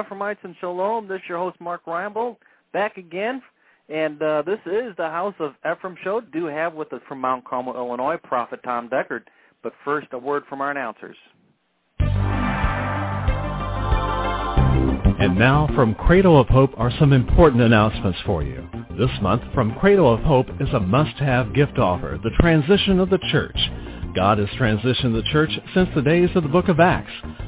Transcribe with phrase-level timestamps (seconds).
[0.00, 1.08] Ephraimites and Shalom.
[1.08, 2.36] This is your host Mark Reinbold
[2.72, 3.42] back again.
[3.88, 6.20] And uh, this is the House of Ephraim show.
[6.20, 9.22] Do have with us from Mount Carmel, Illinois, Prophet Tom Deckard.
[9.62, 11.16] But first, a word from our announcers.
[15.20, 18.68] And now from Cradle of Hope are some important announcements for you.
[18.98, 23.18] This month, from Cradle of Hope is a must-have gift offer, the transition of the
[23.30, 23.56] church.
[24.14, 27.12] God has transitioned the church since the days of the book of Acts.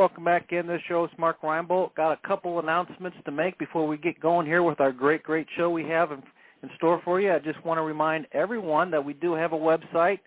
[0.00, 0.66] Welcome back in.
[0.66, 1.94] This show is Mark Reinbold.
[1.94, 5.46] Got a couple announcements to make before we get going here with our great, great
[5.58, 6.22] show we have in,
[6.62, 7.30] in store for you.
[7.30, 10.20] I just want to remind everyone that we do have a website,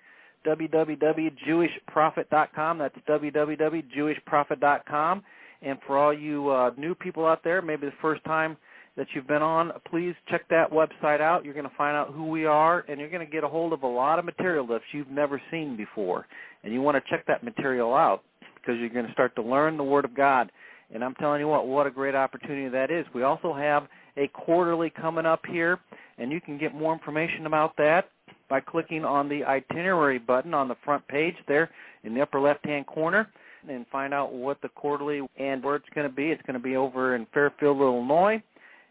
[0.46, 2.78] www.jewishprophet.com.
[2.78, 5.24] That's www.jewishprophet.com.
[5.64, 8.56] And for all you uh, new people out there, maybe the first time
[8.96, 11.44] that you've been on, please check that website out.
[11.44, 13.74] You're going to find out who we are, and you're going to get a hold
[13.74, 16.28] of a lot of material that you've never seen before.
[16.64, 18.22] And you want to check that material out
[18.64, 20.52] because you're going to start to learn the Word of God.
[20.94, 23.06] And I'm telling you what, what a great opportunity that is.
[23.14, 25.80] We also have a quarterly coming up here,
[26.18, 28.10] and you can get more information about that
[28.50, 31.72] by clicking on the itinerary button on the front page there
[32.04, 33.28] in the upper left-hand corner
[33.68, 36.30] and find out what the quarterly and where it's going to be.
[36.30, 38.44] It's going to be over in Fairfield, Illinois,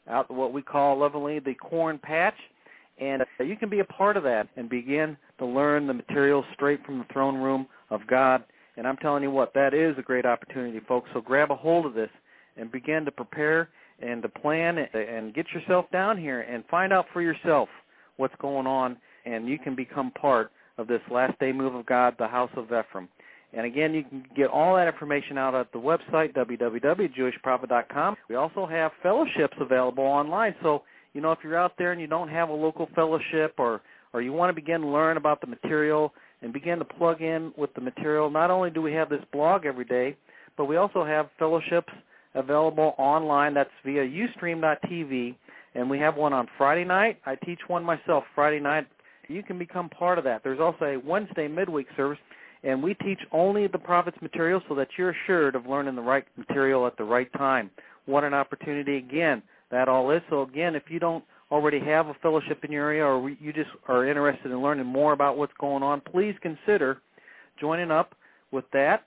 [0.09, 2.35] out what we call lovingly the Corn Patch.
[2.99, 6.45] And uh, you can be a part of that and begin to learn the material
[6.55, 8.45] straight from the throne room of God
[8.77, 11.11] and I'm telling you what, that is a great opportunity, folks.
[11.13, 12.11] So grab a hold of this
[12.57, 13.69] and begin to prepare
[14.01, 17.69] and to plan and get yourself down here and find out for yourself
[18.17, 22.15] what's going on, and you can become part of this last day move of God,
[22.19, 23.09] the House of Ephraim.
[23.55, 28.17] And again, you can get all that information out at the website, www.jewishprophet.com.
[28.29, 30.55] We also have fellowships available online.
[30.63, 33.83] So, you know, if you're out there and you don't have a local fellowship or,
[34.15, 37.53] or you want to begin to learn about the material and begin to plug in
[37.57, 38.31] with the material.
[38.31, 40.17] Not only do we have this blog every day,
[40.57, 41.93] but we also have fellowships
[42.35, 43.55] available online.
[43.55, 45.35] That's via ustream.tv,
[45.75, 47.19] and we have one on Friday night.
[47.27, 48.87] I teach one myself Friday night.
[49.29, 50.43] You can become part of that.
[50.43, 52.19] There's also a Wednesday midweek service,
[52.65, 56.25] and we teach only the prophet's material so that you're assured of learning the right
[56.37, 57.71] material at the right time.
[58.07, 60.21] What an opportunity again that all is.
[60.29, 63.69] So again, if you don't already have a fellowship in your area or you just
[63.87, 67.03] are interested in learning more about what's going on, please consider
[67.61, 68.15] joining up
[68.51, 69.05] with that.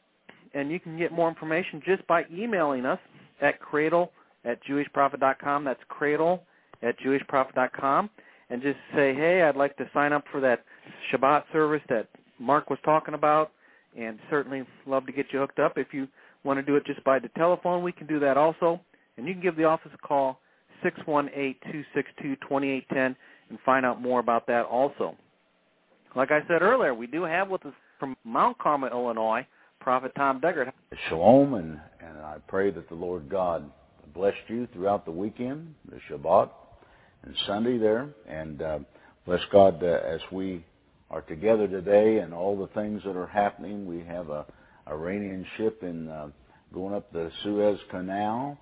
[0.54, 3.00] And you can get more information just by emailing us
[3.42, 4.12] at cradle
[4.46, 5.64] at jewishprophet.com.
[5.64, 6.44] That's cradle
[6.84, 8.10] at jewishprophet.com.
[8.52, 10.64] And just say, hey, I'd like to sign up for that
[11.12, 12.08] Shabbat service that
[12.40, 13.52] Mark was talking about,
[13.98, 15.78] and certainly love to get you hooked up.
[15.78, 16.08] If you
[16.44, 18.80] want to do it just by the telephone, we can do that also.
[19.18, 20.40] And you can give the office a call
[20.86, 23.16] 618-262-2810
[23.50, 25.16] and find out more about that also.
[26.16, 29.46] Like I said earlier, we do have with us from Mount Carmel, Illinois,
[29.80, 30.72] Prophet Tom Deckard.
[31.10, 33.70] Shalom, and, and I pray that the Lord God
[34.14, 36.50] blessed you throughout the weekend, the Shabbat,
[37.24, 38.10] and Sunday there.
[38.28, 38.80] And uh,
[39.26, 40.66] bless God uh, as we
[41.12, 43.86] are together today and all the things that are happening.
[43.86, 44.46] We have a
[44.88, 46.30] Iranian ship in uh,
[46.74, 48.58] going up the Suez Canal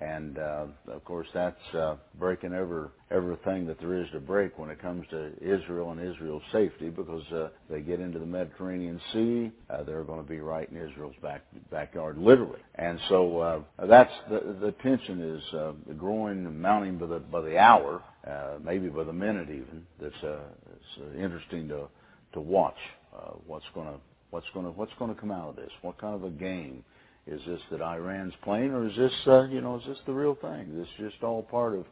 [0.00, 4.68] and uh, of course that's uh, breaking every everything that there is to break when
[4.70, 9.52] it comes to Israel and Israel's safety because uh, they get into the Mediterranean Sea,
[9.70, 12.60] uh, they're going to be right in Israel's back backyard, literally.
[12.74, 17.58] And so uh, that's the the tension is uh, growing mounting by the by the
[17.58, 19.86] hour, uh, maybe by the minute even.
[20.00, 20.40] That's uh,
[20.72, 21.88] it's uh, interesting to
[22.34, 22.76] to watch
[23.16, 23.98] uh, what's going to
[24.30, 25.70] what's going to what's going to come out of this.
[25.82, 26.84] What kind of a game?
[27.26, 30.36] Is this that Iran's playing, or is this, uh, you know, is this the real
[30.36, 30.78] thing?
[30.78, 31.84] This is just all part of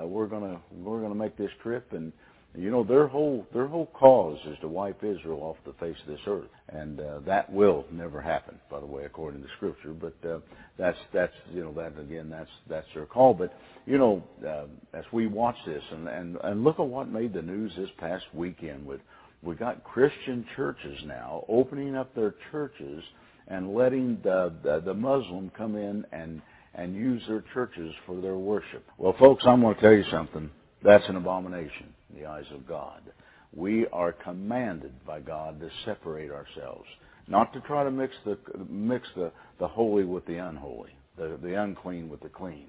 [0.00, 2.12] uh, we're gonna we're gonna make this trip, and
[2.54, 6.06] you know their whole their whole cause is to wipe Israel off the face of
[6.08, 9.92] this earth, and uh, that will never happen, by the way, according to Scripture.
[9.92, 10.38] But uh,
[10.78, 13.34] that's that's you know that again that's that's their call.
[13.34, 13.52] But
[13.86, 17.42] you know uh, as we watch this and and and look at what made the
[17.42, 19.00] news this past weekend with
[19.42, 23.02] we got Christian churches now opening up their churches
[23.48, 26.40] and letting the, the, the Muslim come in and,
[26.74, 28.84] and use their churches for their worship.
[28.98, 30.50] Well, folks, I'm going to tell you something.
[30.84, 33.02] That's an abomination in the eyes of God.
[33.54, 36.84] We are commanded by God to separate ourselves,
[37.26, 41.60] not to try to mix the mix the, the holy with the unholy, the, the
[41.60, 42.66] unclean with the clean.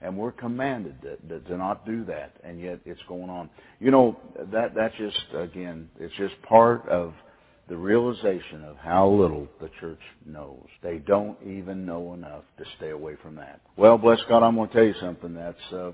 [0.00, 3.50] And we're commanded to, to, to not do that, and yet it's going on.
[3.80, 4.20] You know,
[4.52, 7.14] that that's just again, it's just part of
[7.68, 10.64] the realization of how little the church knows.
[10.82, 13.60] They don't even know enough to stay away from that.
[13.76, 15.92] Well, bless God, I'm going to tell you something that's, uh,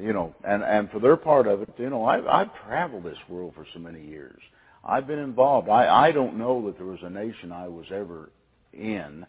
[0.00, 3.18] you know, and, and for their part of it, you know, I've, I've traveled this
[3.28, 4.40] world for so many years.
[4.84, 5.68] I've been involved.
[5.68, 8.30] I, I don't know that there was a nation I was ever
[8.72, 9.24] in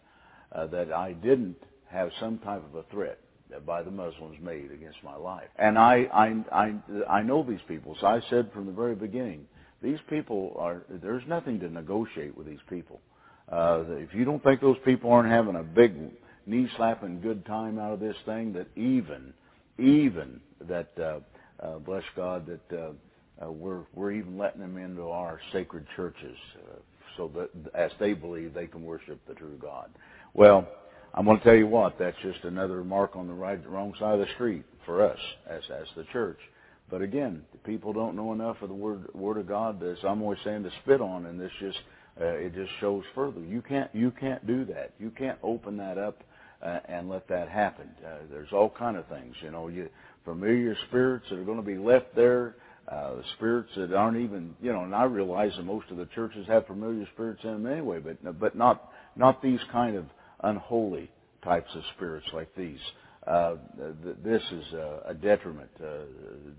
[0.51, 3.19] uh, that I didn't have some type of a threat
[3.65, 5.47] by the Muslims made against my life.
[5.57, 7.95] And I, I, I, I know these people.
[8.01, 9.45] So I said from the very beginning,
[9.81, 12.99] these people are, there's nothing to negotiate with these people.
[13.51, 15.93] Uh, if you don't think those people aren't having a big
[16.45, 19.33] knee slapping good time out of this thing, that even,
[19.77, 21.19] even that, uh,
[21.63, 22.91] uh, bless God, that uh,
[23.43, 26.77] uh, we're we're even letting them into our sacred churches, uh,
[27.17, 29.89] so that as they believe they can worship the true God.
[30.33, 30.67] Well,
[31.13, 34.19] I'm going to tell you what, that's just another mark on the right, wrong side
[34.19, 35.19] of the street for us
[35.49, 36.39] as as the church.
[36.95, 39.83] But again, people don't know enough of the word word of God.
[39.83, 41.77] As I'm always saying, to spit on, and this just
[42.21, 43.41] uh, it just shows further.
[43.41, 44.93] You can't you can't do that.
[44.97, 46.23] You can't open that up
[46.63, 47.89] uh, and let that happen.
[48.01, 49.67] Uh, there's all kind of things, you know.
[49.67, 49.89] You
[50.23, 52.55] familiar spirits that are going to be left there.
[52.87, 56.47] Uh, spirits that aren't even, you know, and I realize that most of the churches
[56.47, 60.05] have familiar spirits in them anyway, but but not not these kind of
[60.45, 61.11] unholy
[61.43, 62.93] types of spirits like these th-
[63.25, 64.73] this is
[65.07, 66.05] a, detriment uh,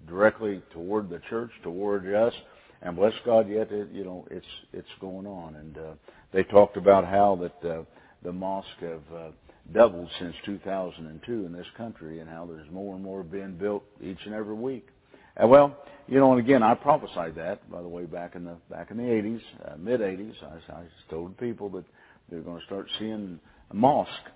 [0.08, 2.34] directly toward the church, toward us.
[2.82, 5.56] And bless God, yet it, you know it's it's going on.
[5.56, 5.92] And uh,
[6.32, 7.82] they talked about how that uh,
[8.22, 9.30] the mosque have uh,
[9.72, 14.18] doubled since 2002 in this country, and how there's more and more being built each
[14.26, 14.88] and every week.
[15.36, 15.76] And well,
[16.06, 18.98] you know, and again, I prophesied that, by the way, back in the back in
[18.98, 20.34] the 80s, uh, mid 80s.
[20.42, 21.84] I, I told people that
[22.30, 23.40] they're going to start seeing
[23.70, 24.36] a mosque uh,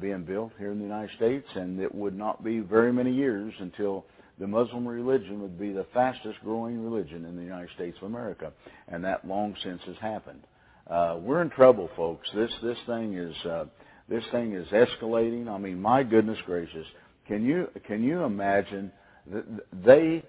[0.00, 3.52] being built here in the United States, and it would not be very many years
[3.58, 4.04] until
[4.38, 8.52] the Muslim religion would be the fastest growing religion in the United States of America,
[8.88, 10.42] and that long since has happened.
[10.88, 12.28] Uh, we're in trouble, folks.
[12.34, 13.64] This this thing is uh,
[14.08, 15.48] this thing is escalating.
[15.48, 16.86] I mean, my goodness gracious,
[17.26, 18.92] can you can you imagine
[19.30, 19.44] that
[19.84, 20.22] they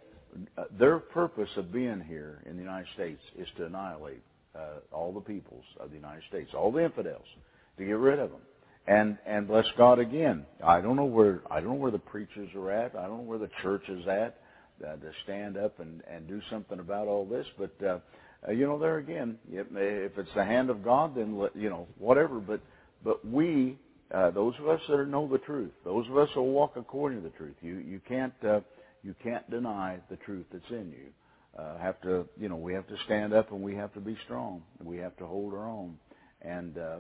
[0.58, 4.24] uh, their purpose of being here in the United States is to annihilate
[4.56, 7.26] uh, all the peoples of the United States, all the infidels,
[7.78, 8.42] to get rid of them.
[8.88, 10.46] And and bless God again.
[10.64, 12.96] I don't know where I don't know where the preachers are at.
[12.96, 14.38] I don't know where the church is at
[14.86, 17.48] uh, to stand up and and do something about all this.
[17.58, 18.00] But uh,
[18.48, 21.70] uh, you know, there again, if, if it's the hand of God, then let, you
[21.70, 22.40] know whatever.
[22.40, 22.62] But
[23.04, 23.78] but we,
[24.14, 27.30] uh, those of us that know the truth, those of us who walk according to
[27.30, 28.60] the truth, you you can't uh,
[29.04, 31.08] you can't deny the truth that's in you.
[31.58, 34.18] Uh, have to you know we have to stand up and we have to be
[34.26, 34.62] strong.
[34.84, 35.98] We have to hold our own.
[36.42, 36.98] And uh,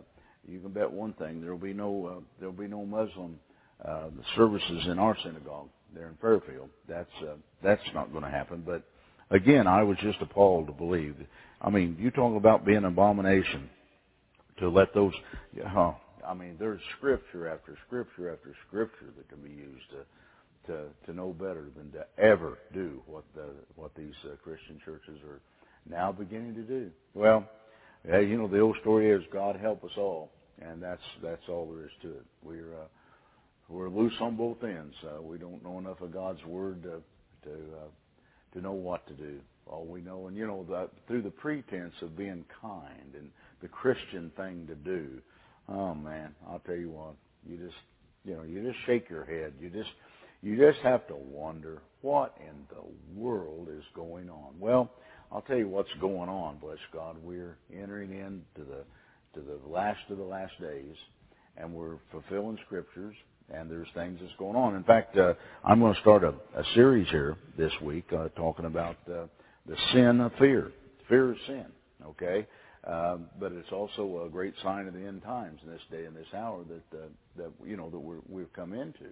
[0.48, 3.40] you can bet one thing: there will be no uh, there will be no Muslim
[3.84, 6.70] uh, services in our synagogue there in Fairfield.
[6.88, 8.64] That's uh, that's not going to happen.
[8.66, 8.84] But
[9.32, 11.16] again, I was just appalled to believe.
[11.62, 13.70] I mean, you talk about being an abomination
[14.60, 15.14] to let those.
[15.66, 15.94] Uh,
[16.28, 21.14] I mean, there's scripture after scripture after scripture that can be used to to to
[21.14, 25.40] know better than to ever do what the what these uh, Christian churches are
[25.90, 26.92] now beginning to do.
[27.14, 27.48] Well,
[28.08, 30.32] yeah, you know the old story is God help us all
[30.62, 32.26] and that's that's all there is to it.
[32.44, 32.88] We're uh,
[33.68, 34.96] we're loose on both ends.
[35.04, 37.02] Uh, we don't know enough of God's word to
[37.50, 39.40] to uh, to know what to do.
[39.68, 43.32] All we know, and you know, the, through the pretense of being kind and
[43.62, 45.22] the Christian thing to do.
[45.68, 47.16] Oh man, I'll tell you what,
[47.48, 47.78] you just
[48.24, 49.54] you know you just shake your head.
[49.60, 49.90] You just
[50.42, 54.54] you just have to wonder what in the world is going on.
[54.60, 54.92] Well,
[55.32, 56.58] I'll tell you what's going on.
[56.58, 58.84] Bless God, we're entering into the
[59.34, 60.96] to the last of the last days,
[61.58, 63.15] and we're fulfilling scriptures.
[63.53, 64.75] And there's things that's going on.
[64.75, 68.65] In fact, uh, I'm going to start a, a series here this week uh, talking
[68.65, 69.25] about uh,
[69.67, 70.72] the sin of fear.
[71.08, 71.65] Fear of sin.
[72.08, 72.48] Okay,
[72.88, 76.15] um, but it's also a great sign of the end times in this day and
[76.15, 77.05] this hour that uh,
[77.38, 79.10] that you know that we're, we've come into.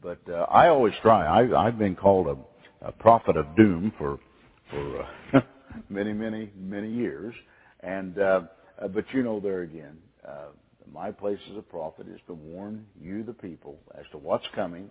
[0.00, 1.24] But uh, I always try.
[1.24, 4.20] I, I've been called a, a prophet of doom for
[4.70, 5.40] for uh,
[5.88, 7.34] many, many, many years,
[7.80, 8.42] and uh,
[8.92, 10.48] but you know there again, uh,
[10.92, 14.90] my place as a prophet is to warn you, the people, as to what's coming,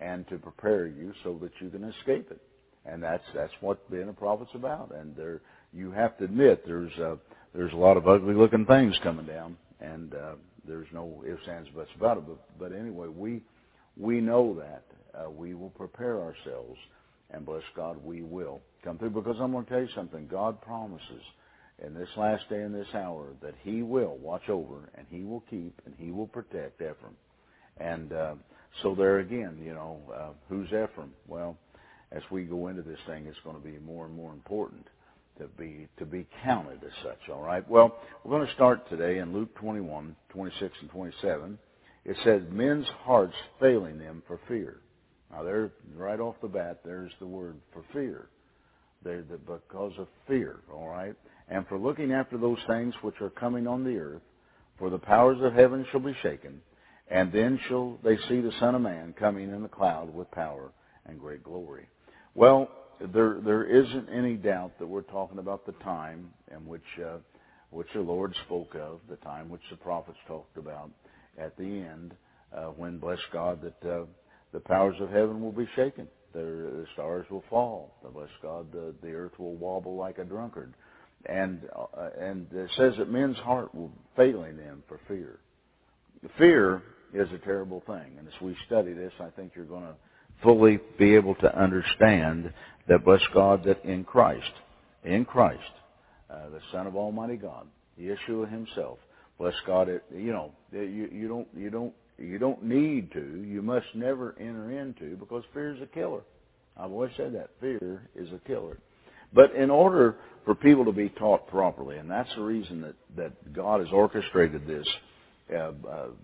[0.00, 2.40] and to prepare you so that you can escape it.
[2.84, 4.94] And that's that's what being a prophet's about.
[4.94, 5.40] And there,
[5.72, 7.16] you have to admit, there's uh,
[7.54, 10.34] there's a lot of ugly looking things coming down, and uh,
[10.66, 12.24] there's no ifs, ands, buts about it.
[12.26, 13.42] But, but anyway, we
[13.96, 14.84] we know that
[15.18, 16.78] uh, we will prepare ourselves,
[17.30, 19.10] and bless God, we will come through.
[19.10, 20.26] Because I'm going to tell you something.
[20.26, 21.22] God promises
[21.84, 25.44] in this last day and this hour that He will watch over and He will
[25.50, 27.16] keep and He will protect Ephraim.
[27.78, 28.34] And uh,
[28.82, 31.12] so there again, you know, uh, who's Ephraim?
[31.26, 31.56] Well,
[32.10, 34.86] as we go into this thing, it's going to be more and more important
[35.38, 37.28] to be to be counted as such.
[37.30, 37.68] All right.
[37.68, 41.58] Well, we're going to start today in Luke 21, 26 and 27.
[42.04, 44.80] It says, "Men's hearts failing them for fear."
[45.30, 48.28] Now, there, right off the bat, there's the word for fear.
[49.02, 50.60] They're the, because of fear.
[50.72, 51.14] All right.
[51.48, 54.22] And for looking after those things which are coming on the earth,
[54.78, 56.60] for the powers of heaven shall be shaken,
[57.10, 60.70] and then shall they see the Son of Man coming in the cloud with power
[61.06, 61.86] and great glory.
[62.34, 67.18] Well, there there isn't any doubt that we're talking about the time in which uh,
[67.70, 70.90] which the Lord spoke of, the time which the prophets talked about
[71.38, 72.14] at the end,
[72.56, 74.04] uh, when bless God that uh,
[74.52, 79.12] the powers of heaven will be shaken, the, stars will fall, bless God the the
[79.12, 80.74] earth will wobble like a drunkard,
[81.26, 85.38] and uh, and it says that men's heart will fail in them for fear.
[86.36, 86.82] Fear
[87.14, 89.94] is a terrible thing, and as we study this, I think you're going to
[90.42, 92.52] fully be able to understand
[92.88, 94.52] that bless God that in Christ,
[95.04, 95.62] in Christ,
[96.30, 97.66] uh, the Son of Almighty God,
[98.00, 98.98] Yeshua Himself,
[99.38, 103.62] bless God, it, you know, you, you don't, you don't, you don't need to, you
[103.62, 106.22] must never enter into because fear is a killer.
[106.76, 108.78] I've always said that fear is a killer.
[109.32, 113.52] But in order for people to be taught properly, and that's the reason that that
[113.52, 114.88] God has orchestrated this
[115.52, 115.72] uh, uh,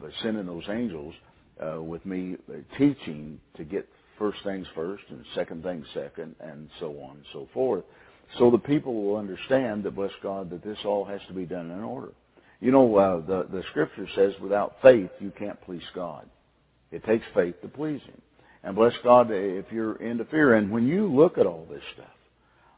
[0.00, 1.14] by sending those angels
[1.60, 3.86] uh, with me uh, teaching to get
[4.18, 7.84] first things first and second things second and so on and so forth.
[8.38, 11.70] So the people will understand that, bless God, that this all has to be done
[11.70, 12.12] in order.
[12.60, 16.28] You know, uh, the, the scripture says without faith you can't please God.
[16.90, 18.20] It takes faith to please Him.
[18.62, 20.54] And bless God if you're into fear.
[20.54, 22.06] And when you look at all this stuff,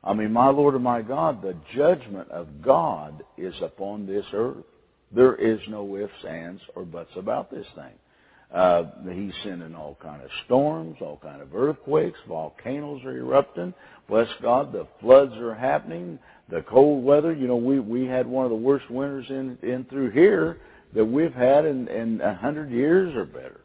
[0.03, 4.65] I mean, my Lord and my God, the judgment of God is upon this earth.
[5.13, 7.93] There is no ifs, ands, or buts about this thing.
[8.53, 13.75] Uh, he's sending all kind of storms, all kind of earthquakes, volcanoes are erupting.
[14.09, 16.19] Bless God, the floods are happening.
[16.49, 19.85] The cold weather, you know, we we had one of the worst winters in in
[19.87, 20.59] through here
[20.95, 23.61] that we've had in in a hundred years or better,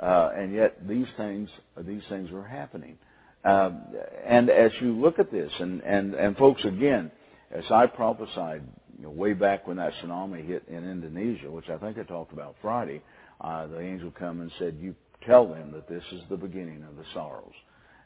[0.00, 2.98] uh, and yet these things these things are happening.
[3.42, 3.84] Um,
[4.26, 7.10] and as you look at this, and and and folks, again,
[7.50, 8.62] as I prophesied
[8.98, 12.34] you know, way back when that tsunami hit in Indonesia, which I think I talked
[12.34, 13.00] about Friday
[13.40, 14.94] uh, the angel come and said, "You
[15.26, 17.54] tell them that this is the beginning of the sorrows."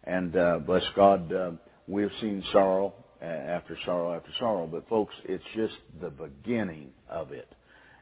[0.04, 1.50] And uh, bless God, uh,
[1.86, 7.32] we have seen sorrow after sorrow after sorrow, but folks, it's just the beginning of
[7.32, 7.48] it,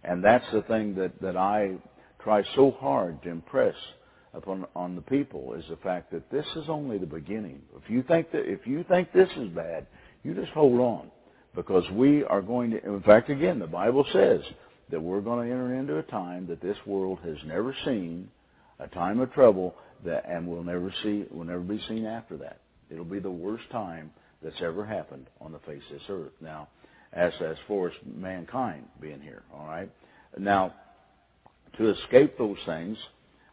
[0.04, 1.74] and that's the thing that that I
[2.22, 3.74] try so hard to impress
[4.34, 7.62] upon on the people is the fact that this is only the beginning.
[7.76, 9.86] If you think that if you think this is bad,
[10.22, 11.10] you just hold on
[11.54, 12.84] because we are going to.
[12.84, 14.40] In fact, again, the Bible says
[14.90, 18.28] that we're going to enter into a time that this world has never seen,
[18.78, 22.60] a time of trouble that and will never see will never be seen after that.
[22.90, 24.10] It'll be the worst time
[24.42, 26.32] that's ever happened on the face of this earth.
[26.40, 26.68] Now,
[27.12, 29.90] as as far as mankind being here, all right.
[30.38, 30.74] Now,
[31.76, 32.96] to escape those things,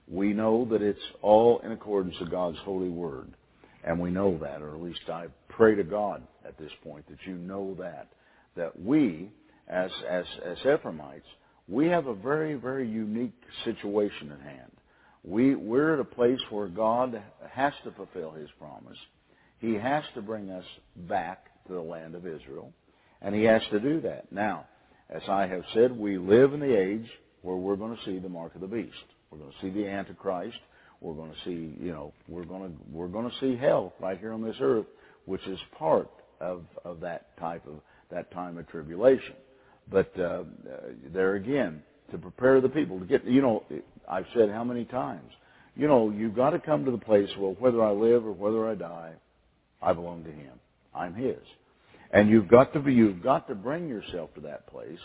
[0.07, 3.29] we know that it's all in accordance with God's holy word.
[3.83, 7.19] And we know that, or at least I pray to God at this point that
[7.25, 8.07] you know that.
[8.55, 9.29] That we,
[9.67, 11.25] as, as, as Ephraimites,
[11.67, 14.71] we have a very, very unique situation at hand.
[15.23, 18.97] We, we're at a place where God has to fulfill His promise.
[19.59, 22.71] He has to bring us back to the land of Israel,
[23.21, 24.31] and He has to do that.
[24.31, 24.65] Now,
[25.09, 27.09] as I have said, we live in the age
[27.41, 28.95] where we're going to see the mark of the beast.
[29.31, 30.57] We're going to see the Antichrist.
[31.01, 34.19] We're going to see, you know, we're going to we're going to see hell right
[34.19, 34.85] here on this earth,
[35.25, 37.81] which is part of of that type of
[38.11, 39.35] that time of tribulation.
[39.91, 40.43] But uh,
[41.13, 43.63] there again, to prepare the people to get, you know,
[44.09, 45.31] I've said how many times,
[45.75, 48.69] you know, you've got to come to the place, well, whether I live or whether
[48.69, 49.13] I die,
[49.81, 50.53] I belong to Him.
[50.93, 51.37] I'm His.
[52.11, 54.99] And you've got to be, you've got to bring yourself to that place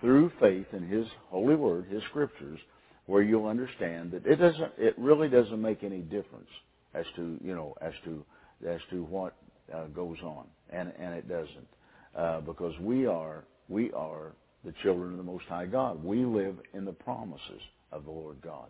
[0.00, 2.58] through faith in His holy word, His scriptures,
[3.06, 6.48] where you'll understand that it doesn't, it really doesn't make any difference
[6.94, 8.24] as to, you know, as to,
[8.68, 9.34] as to what
[9.74, 11.68] uh, goes on, and and it doesn't,
[12.16, 14.32] uh, because we are, we are
[14.64, 16.04] the children of the Most High God.
[16.04, 17.62] We live in the promises
[17.92, 18.68] of the Lord God,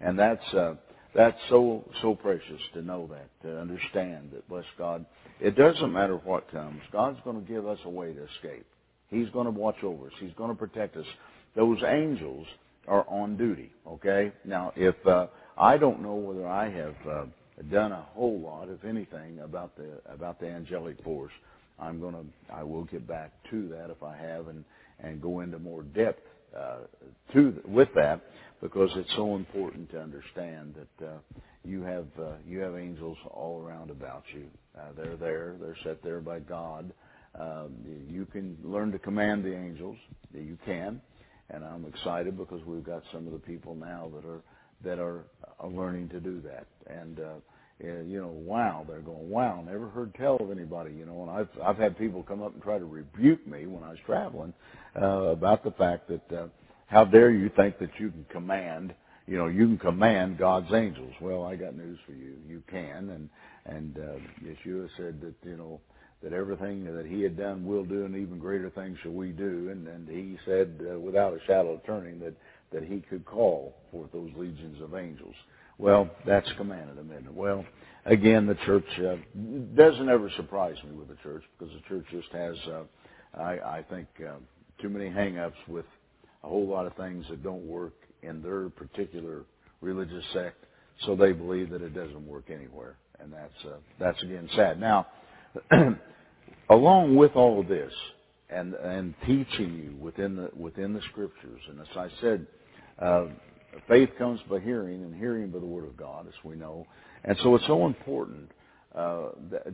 [0.00, 0.54] and that's.
[0.54, 0.74] Uh,
[1.12, 5.04] that's so so precious to know that, to understand that, bless God,
[5.40, 6.80] it doesn't matter what comes.
[6.92, 8.64] God's going to give us a way to escape.
[9.08, 10.12] He's going to watch over us.
[10.20, 11.06] He's going to protect us.
[11.56, 12.46] Those angels
[12.86, 13.70] are on duty.
[13.86, 14.32] Okay.
[14.44, 15.26] Now, if uh,
[15.58, 17.24] I don't know whether I have uh,
[17.70, 21.32] done a whole lot, if anything, about the about the angelic force,
[21.80, 24.64] I'm to I will get back to that if I have and
[25.02, 26.22] and go into more depth
[26.56, 26.78] uh,
[27.32, 28.20] to with that
[28.60, 31.18] because it's so important to understand that uh,
[31.64, 34.46] you have uh, you have angels all around about you.
[34.78, 35.56] Uh, they're there.
[35.60, 36.92] They're set there by God.
[37.38, 37.76] Um,
[38.08, 39.96] you can learn to command the angels.
[40.34, 41.00] You can,
[41.50, 44.42] and I'm excited because we've got some of the people now that are
[44.82, 45.24] that are,
[45.58, 46.66] are learning to do that.
[46.86, 47.34] And uh,
[47.82, 51.22] you know, wow, they're going, wow, never heard tell of anybody, you know.
[51.22, 53.98] And I've I've had people come up and try to rebuke me when I was
[54.04, 54.52] traveling
[55.00, 56.46] uh, about the fact that uh,
[56.86, 58.94] how dare you think that you can command,
[59.26, 61.12] you know, you can command God's angels.
[61.20, 62.34] Well, I got news for you.
[62.46, 63.28] You can, and
[63.64, 65.80] and uh, Yeshua said that you know
[66.22, 69.70] that everything that he had done will do, and even greater things shall we do.
[69.70, 72.34] And and he said uh, without a shadow of turning that
[72.72, 75.34] that he could call forth those legions of angels.
[75.80, 77.34] Well, that's commanded it?
[77.34, 77.64] Well,
[78.04, 79.16] again, the church uh,
[79.74, 83.84] doesn't ever surprise me with the church because the church just has, uh, I, I
[83.88, 84.34] think, uh,
[84.82, 85.86] too many hang-ups with
[86.44, 89.44] a whole lot of things that don't work in their particular
[89.80, 90.62] religious sect,
[91.06, 94.78] so they believe that it doesn't work anywhere, and that's uh, that's again sad.
[94.78, 95.06] Now,
[96.70, 97.92] along with all of this,
[98.50, 102.46] and and teaching you within the within the scriptures, and as I said,
[103.00, 103.26] uh,
[103.88, 106.86] faith comes by hearing, and hearing by the word of God, as we know,
[107.24, 108.50] and so it's so important
[108.94, 109.28] uh,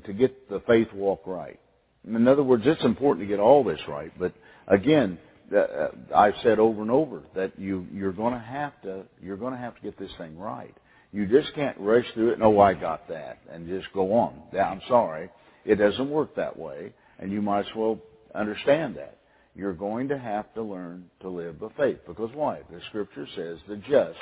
[0.05, 1.59] to get the faith walk right.
[2.07, 4.33] In other words, it's important to get all this right, but
[4.69, 5.19] again,
[5.55, 9.53] uh, I've said over and over that you you're going to have to you're going
[9.53, 10.75] to have to get this thing right.
[11.13, 12.35] You just can't rush through it.
[12.35, 14.43] and oh, I got that, and just go on.
[14.59, 15.31] I'm sorry,
[15.65, 17.99] it doesn't work that way, and you might as well
[18.35, 19.16] understand that.
[19.57, 22.61] You're going to have to learn to live by faith because why?
[22.71, 24.19] The Scripture says the just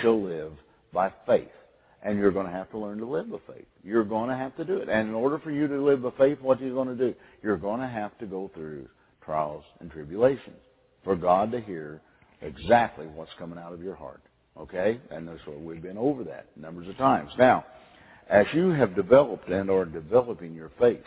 [0.00, 0.52] shall live
[0.92, 1.48] by faith,
[2.02, 3.66] and you're going to have to learn to live by faith.
[3.82, 6.10] You're going to have to do it, and in order for you to live by
[6.16, 7.14] faith, what are you going to do?
[7.42, 8.88] You're going to have to go through
[9.24, 10.60] trials and tribulations
[11.02, 12.00] for God to hear
[12.40, 14.22] exactly what's coming out of your heart.
[14.56, 15.00] Okay?
[15.10, 17.30] And so we've been over that numbers of times.
[17.36, 17.64] Now,
[18.28, 21.04] as you have developed and are developing your faith,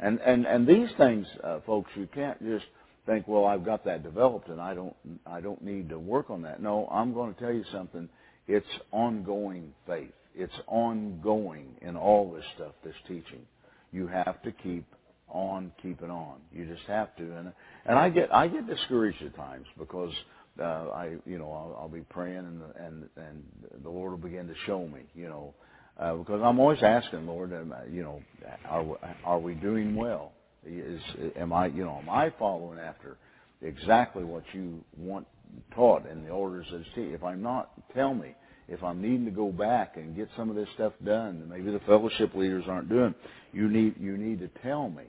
[0.00, 2.66] and, and, and these things, uh, folks, you can't just
[3.06, 4.94] think, well, I've got that developed and I don't,
[5.26, 6.62] I don't need to work on that.
[6.62, 8.08] No, I'm going to tell you something.
[8.46, 10.12] It's ongoing faith.
[10.34, 13.46] It's ongoing in all this stuff, this teaching.
[13.92, 14.84] You have to keep
[15.28, 16.36] on keeping on.
[16.52, 17.22] You just have to.
[17.36, 17.52] And
[17.86, 20.12] and I get I get discouraged at times because
[20.60, 23.44] uh, I you know I'll, I'll be praying and and and
[23.82, 25.54] the Lord will begin to show me you know
[25.98, 27.52] uh, because I'm always asking Lord
[27.90, 28.22] you know
[28.68, 28.84] are
[29.24, 30.32] are we doing well?
[30.66, 31.00] Is
[31.36, 33.16] am I you know am I following after
[33.62, 35.26] exactly what you want
[35.74, 38.34] taught in the orders of the If I'm not, tell me
[38.68, 41.70] if I'm needing to go back and get some of this stuff done that maybe
[41.70, 43.14] the fellowship leaders aren't doing,
[43.52, 45.04] you need you need to tell me.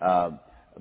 [0.00, 0.32] Uh,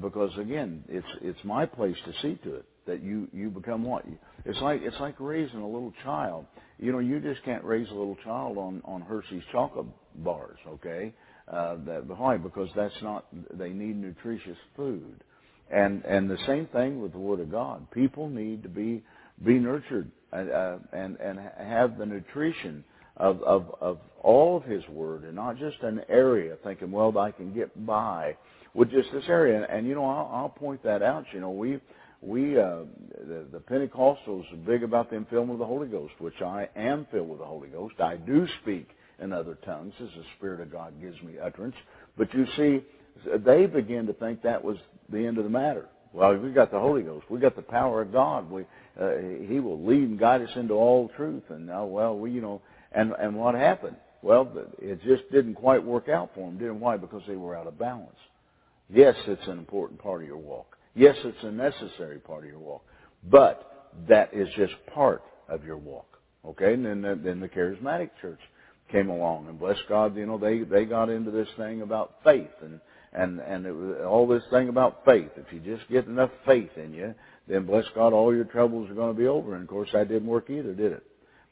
[0.01, 4.05] because again, it's it's my place to see to it that you you become what
[4.45, 6.45] it's like it's like raising a little child.
[6.79, 11.13] You know, you just can't raise a little child on on Hershey's chocolate bars, okay?
[11.47, 12.37] Uh, that why?
[12.37, 15.23] Because that's not they need nutritious food,
[15.71, 17.89] and and the same thing with the Word of God.
[17.91, 19.03] People need to be
[19.43, 22.83] be nurtured and uh, and and have the nutrition
[23.17, 27.31] of of of all of His Word, and not just an area thinking, well, I
[27.31, 28.35] can get by
[28.73, 29.65] with just this area.
[29.69, 31.25] And, you know, I'll, I'll point that out.
[31.33, 31.79] You know, we
[32.21, 32.83] we uh,
[33.27, 37.07] the, the Pentecostals are big about them filled with the Holy Ghost, which I am
[37.11, 37.95] filled with the Holy Ghost.
[37.99, 38.89] I do speak
[39.21, 41.75] in other tongues as the Spirit of God gives me utterance.
[42.17, 42.83] But you see,
[43.45, 44.77] they begin to think that was
[45.09, 45.87] the end of the matter.
[46.13, 47.25] Well, we got the Holy Ghost.
[47.29, 48.49] We got the power of God.
[48.49, 48.63] We,
[48.99, 49.11] uh,
[49.47, 51.43] he will lead and guide us into all truth.
[51.49, 53.95] And now, well, we, you know, and and what happened?
[54.21, 56.57] Well, it just didn't quite work out for them.
[56.57, 56.97] Didn't why?
[56.97, 58.17] Because they were out of balance.
[58.89, 60.77] Yes, it's an important part of your walk.
[60.95, 62.83] Yes, it's a necessary part of your walk.
[63.29, 66.19] But that is just part of your walk.
[66.45, 68.39] Okay, and then then the charismatic church
[68.91, 72.49] came along, and bless God, you know they they got into this thing about faith
[72.61, 72.79] and
[73.13, 75.29] and and it was all this thing about faith.
[75.35, 77.13] If you just get enough faith in you,
[77.47, 79.55] then bless God, all your troubles are going to be over.
[79.55, 81.03] And of course, that didn't work either, did it?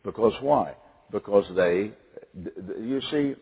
[0.04, 0.76] Because why?
[1.12, 1.92] Because they,
[2.36, 3.36] you see,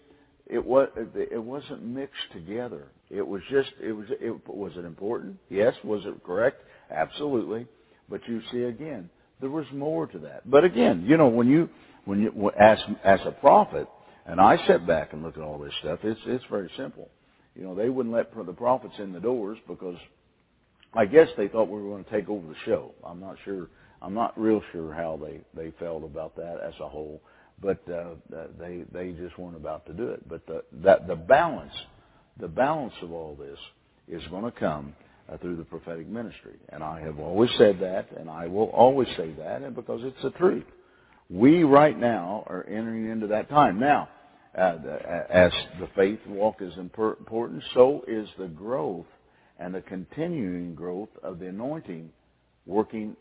[0.47, 2.87] it was it wasn't mixed together.
[3.09, 5.37] It was just it was it was it important?
[5.49, 5.75] Yes.
[5.83, 6.61] Was it correct?
[6.89, 7.67] Absolutely.
[8.09, 9.09] But you see again,
[9.41, 10.49] there was more to that.
[10.49, 11.69] But again, you know, when you
[12.07, 13.87] when you as as a prophet,
[14.25, 17.09] and I sit back and look at all this stuff, it's it's very simple.
[17.53, 19.97] You know, they wouldn't let the prophets in the doors because
[20.93, 22.93] I guess they thought we were going to take over the show.
[23.03, 23.67] I'm not sure.
[24.01, 27.21] I'm not real sure how they they felt about that as a whole,
[27.61, 28.15] but uh,
[28.57, 30.27] they they just weren't about to do it.
[30.29, 31.73] But the that the balance,
[32.39, 33.59] the balance of all this
[34.07, 34.95] is going to come
[35.29, 39.09] uh, through the prophetic ministry, and I have always said that, and I will always
[39.17, 40.63] say that, and because it's the truth.
[41.29, 44.09] We right now are entering into that time now.
[44.57, 44.77] Uh,
[45.29, 49.05] as the faith walk is important, so is the growth
[49.59, 52.09] and the continuing growth of the anointing
[52.65, 53.15] working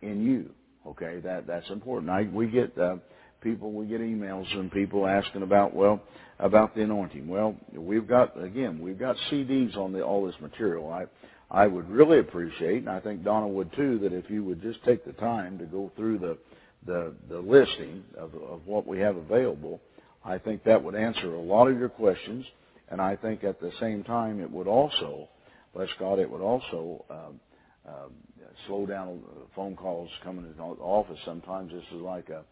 [0.00, 0.50] in you.
[0.86, 2.10] Okay, that that's important.
[2.10, 2.96] I, we get uh,
[3.42, 6.00] people, we get emails from people asking about well
[6.38, 7.28] about the anointing.
[7.28, 10.90] Well, we've got again, we've got CDs on the all this material.
[10.90, 11.04] I
[11.50, 14.82] I would really appreciate, and I think Donna would too, that if you would just
[14.84, 16.38] take the time to go through the
[16.86, 19.80] the, the listing of, of what we have available,
[20.24, 22.44] I think that would answer a lot of your questions,
[22.88, 25.28] and I think at the same time it would also
[25.74, 27.40] bless God, it would also um,
[28.66, 29.20] slow down
[29.54, 31.18] phone calls coming to the office.
[31.24, 32.42] Sometimes this is like a,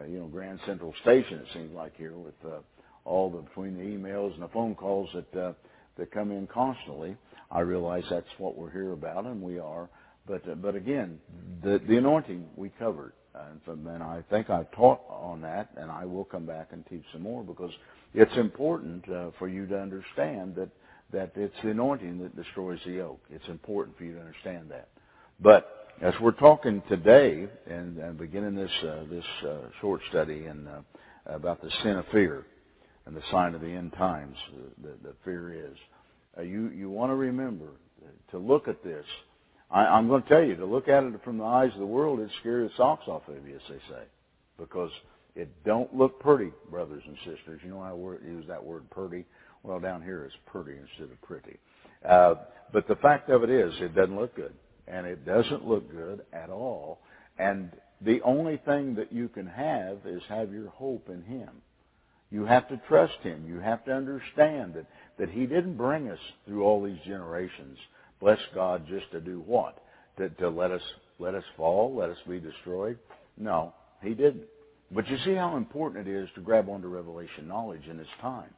[0.00, 1.38] a you know Grand Central Station.
[1.38, 2.58] It seems like here with uh,
[3.04, 5.52] all the between the emails and the phone calls that uh,
[5.98, 7.16] that come in constantly.
[7.50, 9.88] I realize that's what we're here about, and we are.
[10.26, 11.18] But uh, but again,
[11.62, 16.46] the the anointing we covered, I think I've taught on that, and I will come
[16.46, 17.72] back and teach some more because
[18.14, 20.68] it's important uh, for you to understand that
[21.12, 23.20] that it's the anointing that destroys the yoke.
[23.30, 24.88] It's important for you to understand that.
[25.40, 30.66] But as we're talking today and, and beginning this uh, this uh, short study and
[30.68, 30.80] uh,
[31.26, 32.44] about the sin of fear
[33.06, 34.36] and the sign of the end times
[34.82, 35.76] that, fear is,
[36.38, 37.68] uh, you you want to remember
[38.30, 39.04] to look at this.
[39.72, 41.86] I, I'm going to tell you to look at it from the eyes of the
[41.86, 42.20] world.
[42.20, 44.02] It scares the socks off of you, as they say,
[44.58, 44.90] because
[45.34, 47.60] it don't look pretty, brothers and sisters.
[47.64, 47.92] You know I
[48.26, 49.24] use that word pretty
[49.62, 51.58] well, down here it's pretty instead of pretty.
[52.04, 52.34] Uh,
[52.72, 54.54] but the fact of it is, it doesn't look good.
[54.88, 57.00] And it doesn't look good at all.
[57.38, 61.50] And the only thing that you can have is have your hope in Him.
[62.30, 63.44] You have to trust Him.
[63.46, 64.86] You have to understand that,
[65.18, 67.78] that He didn't bring us through all these generations,
[68.22, 69.76] bless God, just to do what?
[70.16, 70.80] To, to let us
[71.18, 72.98] let us fall, let us be destroyed?
[73.36, 74.44] No, He didn't.
[74.90, 78.50] But you see how important it is to grab onto revelation knowledge in this time.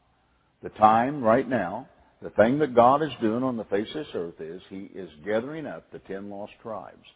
[0.63, 1.89] The time right now,
[2.23, 5.11] the thing that God is doing on the face of this earth is He is
[5.25, 7.07] gathering up the ten lost tribes.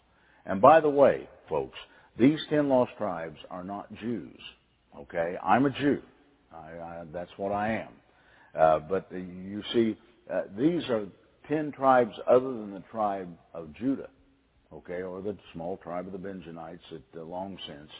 [0.46, 1.78] And by the way, folks,
[2.18, 4.40] these ten lost tribes are not Jews.
[4.98, 6.00] Okay, I'm a Jew.
[6.52, 7.88] I, I, that's what I am.
[8.58, 9.96] Uh, but the, you see,
[10.32, 11.06] uh, these are
[11.48, 14.08] ten tribes other than the tribe of Judah.
[14.72, 17.90] Okay, or the small tribe of the Benjamites that uh, long since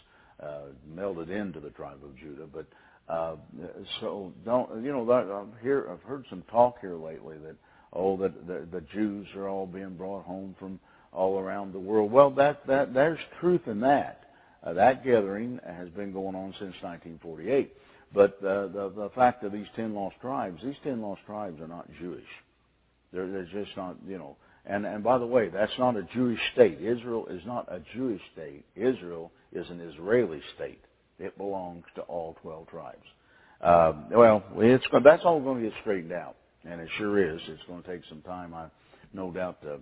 [0.42, 2.46] uh, melded into the tribe of Judah.
[2.46, 2.66] But
[3.12, 3.36] uh,
[4.00, 7.56] so don't you know here I've heard some talk here lately that
[7.94, 10.78] oh that the, the Jews are all being brought home from
[11.10, 12.12] all around the world.
[12.12, 14.24] Well, that that there's truth in that.
[14.62, 17.72] Uh, that gathering has been going on since 1948.
[18.12, 21.68] But uh, the the fact of these ten lost tribes, these ten lost tribes are
[21.68, 22.28] not Jewish.
[23.12, 24.36] They're they're just not you know.
[24.66, 26.78] And and by the way, that's not a Jewish state.
[26.80, 28.64] Israel is not a Jewish state.
[28.76, 30.82] Israel is an Israeli state.
[31.18, 33.06] It belongs to all 12 tribes.
[33.60, 37.40] Uh, well, it's that's all going to get straightened out, and it sure is.
[37.48, 38.66] It's going to take some time, I
[39.12, 39.78] no doubt, to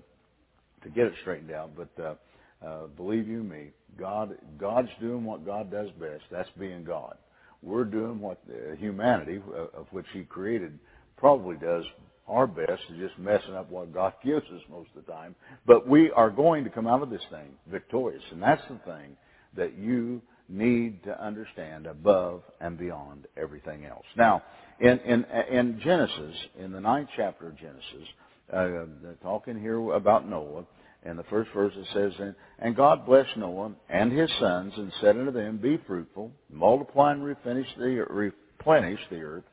[0.83, 1.73] to get it straightened out.
[1.77, 6.23] But uh, uh, believe you me, God God's doing what God does best.
[6.31, 7.17] That's being God.
[7.63, 10.79] We're doing what uh, humanity, uh, of which He created,
[11.17, 11.85] probably does
[12.29, 15.35] our best is just messing up what God gives us most of the time.
[15.67, 19.17] But we are going to come out of this thing victorious, and that's the thing
[19.57, 24.05] that you need to understand above and beyond everything else.
[24.17, 24.43] Now,
[24.81, 28.09] in, in, in Genesis, in the ninth chapter of Genesis,
[28.53, 28.85] uh,
[29.23, 30.65] talking here about Noah,
[31.05, 35.17] in the first verse it says, and, God blessed Noah and his sons and said
[35.17, 39.45] unto them, Be fruitful, multiply and replenish the, replenish the earth,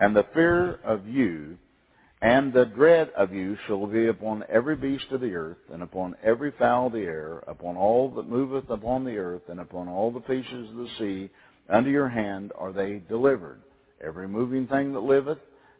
[0.00, 1.56] and the fear of you
[2.26, 6.16] and the dread of you shall be upon every beast of the earth, and upon
[6.24, 10.10] every fowl of the air, upon all that moveth upon the earth, and upon all
[10.10, 11.30] the fishes of the sea.
[11.68, 13.62] Under your hand are they delivered.
[14.04, 15.38] Every moving thing that liveth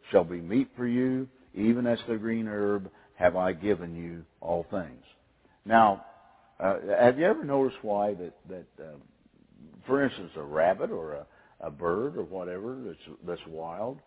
[0.09, 4.65] shall be meat for you, even as the green herb have I given you all
[4.71, 5.03] things.
[5.65, 6.05] Now,
[6.61, 8.95] uh, have you ever noticed why that, that uh,
[9.85, 11.25] for instance, a rabbit or a,
[11.59, 13.99] a bird or whatever that's, that's wild,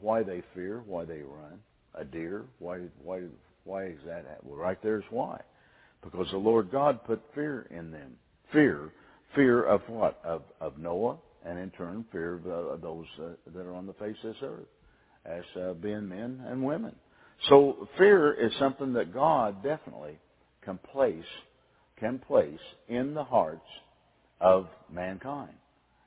[0.00, 1.60] why they fear, why they run.
[1.94, 3.22] A deer, why why
[3.64, 4.24] why is that?
[4.42, 5.40] Well, right there's why.
[6.02, 8.16] Because the Lord God put fear in them.
[8.52, 8.90] Fear,
[9.34, 10.20] fear of what?
[10.24, 13.92] Of of Noah, and in turn fear of uh, those uh, that are on the
[13.94, 14.66] face of this earth,
[15.24, 16.94] as uh, being men and women.
[17.48, 20.18] So fear is something that God definitely
[20.64, 21.24] can place
[21.98, 23.66] can place in the hearts
[24.40, 25.54] of mankind.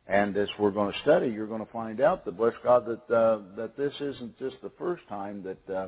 [0.08, 3.14] And as we're going to study, you're going to find out that bless God that
[3.14, 5.88] uh, that this isn't just the first time that uh,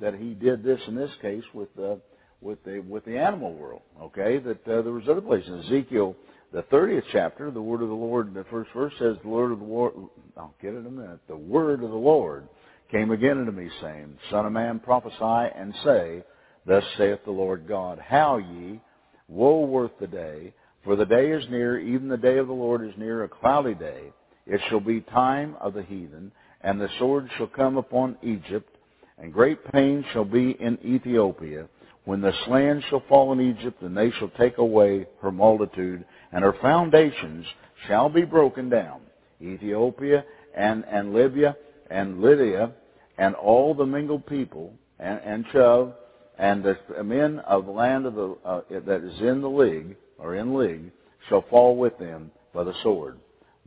[0.00, 1.96] that He did this in this case with uh,
[2.40, 3.82] with the with the animal world.
[4.00, 5.66] Okay, that uh, there was other places.
[5.66, 6.16] Ezekiel,
[6.50, 9.58] the 30th chapter, the word of the Lord, the first verse says, "The Lord of
[9.58, 9.92] the Lord."
[10.38, 11.20] I'll get it in a minute.
[11.28, 12.48] The word of the Lord
[12.90, 16.24] came again unto me, saying, "Son of man, prophesy and say,
[16.64, 18.80] Thus saith the Lord God: How ye,
[19.28, 20.54] woe worth the day."
[20.88, 23.74] For the day is near, even the day of the Lord is near, a cloudy
[23.74, 24.04] day.
[24.46, 28.74] It shall be time of the heathen, and the sword shall come upon Egypt,
[29.18, 31.68] and great pain shall be in Ethiopia,
[32.06, 36.42] when the slain shall fall in Egypt, and they shall take away her multitude, and
[36.42, 37.44] her foundations
[37.86, 39.02] shall be broken down.
[39.42, 40.24] Ethiopia
[40.56, 41.54] and, and Libya
[41.90, 42.72] and Lydia
[43.18, 45.92] and all the mingled people and, and
[46.38, 50.34] and the men of the land of the, uh, that is in the league or
[50.36, 50.90] in league
[51.28, 53.18] shall fall with them by the sword.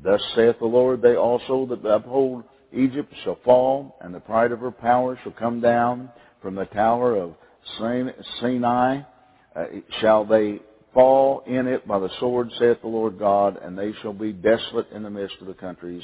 [0.03, 4.59] Thus saith the Lord, they also that uphold Egypt shall fall, and the pride of
[4.59, 6.09] her power shall come down
[6.41, 7.35] from the tower of
[8.39, 9.01] Sinai.
[9.55, 9.65] Uh,
[9.99, 10.59] shall they
[10.93, 14.89] fall in it by the sword, saith the Lord God, and they shall be desolate
[14.91, 16.03] in the midst of the countries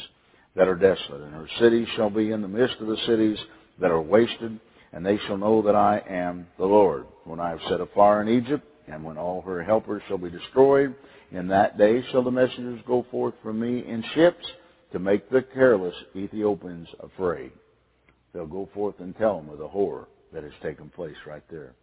[0.55, 1.21] that are desolate.
[1.21, 3.37] And her cities shall be in the midst of the cities
[3.79, 4.59] that are wasted,
[4.91, 7.05] and they shall know that I am the Lord.
[7.23, 10.29] When I have set a fire in Egypt, and when all her helpers shall be
[10.29, 10.95] destroyed,
[11.31, 14.45] in that day shall the messengers go forth from me in ships
[14.91, 17.51] to make the careless Ethiopians afraid.
[18.33, 21.73] They'll go forth and tell them of the horror that has taken place right there.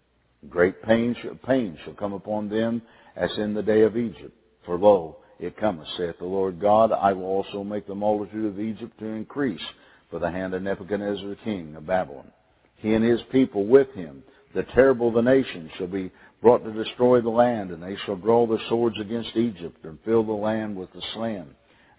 [0.48, 2.82] Great pain, pain shall come upon them
[3.16, 4.32] as in the day of Egypt.
[4.64, 8.60] For lo, it cometh, saith the Lord God, I will also make the multitude of
[8.60, 9.62] Egypt to increase
[10.10, 12.30] for the hand of Nebuchadnezzar king of Babylon.
[12.76, 14.22] He and his people with him,
[14.54, 16.10] the terrible of the nations, shall be
[16.44, 20.22] brought to destroy the land, and they shall draw their swords against Egypt and fill
[20.22, 21.46] the land with the slain.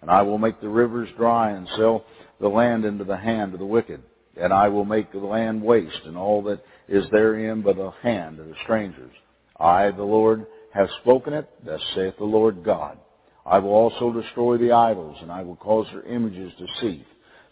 [0.00, 2.04] And I will make the rivers dry and sell
[2.40, 4.04] the land into the hand of the wicked.
[4.40, 8.38] And I will make the land waste and all that is therein by the hand
[8.38, 9.10] of the strangers.
[9.58, 12.98] I, the Lord, have spoken it, thus saith the Lord God.
[13.44, 17.06] I will also destroy the idols, and I will cause their images to cease,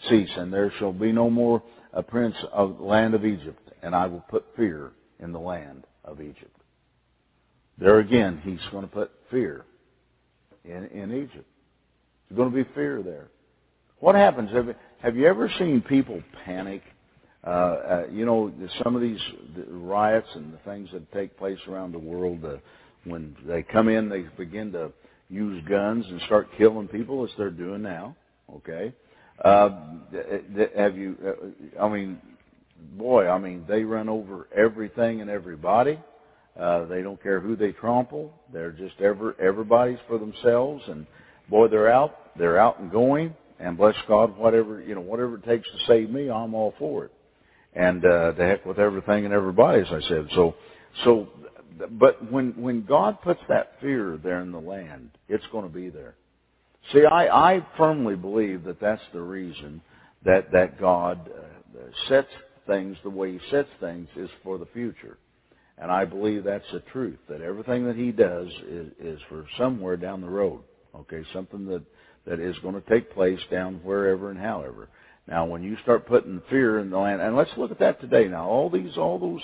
[0.09, 1.61] cease, and there shall be no more
[1.93, 5.89] a prince of the land of Egypt, and I will put fear in the land
[6.05, 6.55] of Egypt.
[7.79, 9.65] There again, he's going to put fear
[10.65, 11.47] in, in Egypt.
[12.29, 13.29] There's going to be fear there.
[14.01, 14.51] What happens?
[14.53, 16.83] Have, have you ever seen people panic?
[17.47, 19.21] Uh, uh, you know, some of these
[19.69, 22.57] riots and the things that take place around the world, uh,
[23.05, 24.91] when they come in, they begin to
[25.29, 28.17] use guns and start killing people, as they're doing now.
[28.57, 28.95] Okay,
[29.45, 29.71] uh,
[30.77, 31.17] have you?
[31.79, 32.19] Uh, I mean,
[32.97, 35.99] boy, I mean, they run over everything and everybody.
[36.59, 38.33] Uh, they don't care who they trample.
[38.53, 41.07] They're just ever everybody's for themselves, and
[41.49, 42.37] boy, they're out.
[42.39, 43.35] They're out and going.
[43.59, 47.07] And bless God, whatever you know, whatever it takes to save me, I'm all for
[47.07, 47.13] it.
[47.75, 50.29] And uh, the heck with everything and everybody, as I said.
[50.35, 50.55] So,
[51.05, 51.29] so,
[51.91, 55.91] but when when God puts that fear there in the land, it's going to be
[55.91, 56.15] there.
[56.93, 59.81] See, I I firmly believe that that's the reason
[60.25, 62.29] that that God uh, sets
[62.67, 65.19] things the way He sets things is for the future.
[65.79, 69.97] And I believe that's the truth, that everything that he does is, is for somewhere
[69.97, 70.61] down the road.
[70.95, 71.83] Okay, something that,
[72.27, 74.89] that is going to take place down wherever and however.
[75.27, 78.29] Now, when you start putting fear in the land, and let's look at that today.
[78.29, 79.43] Now, all these, all those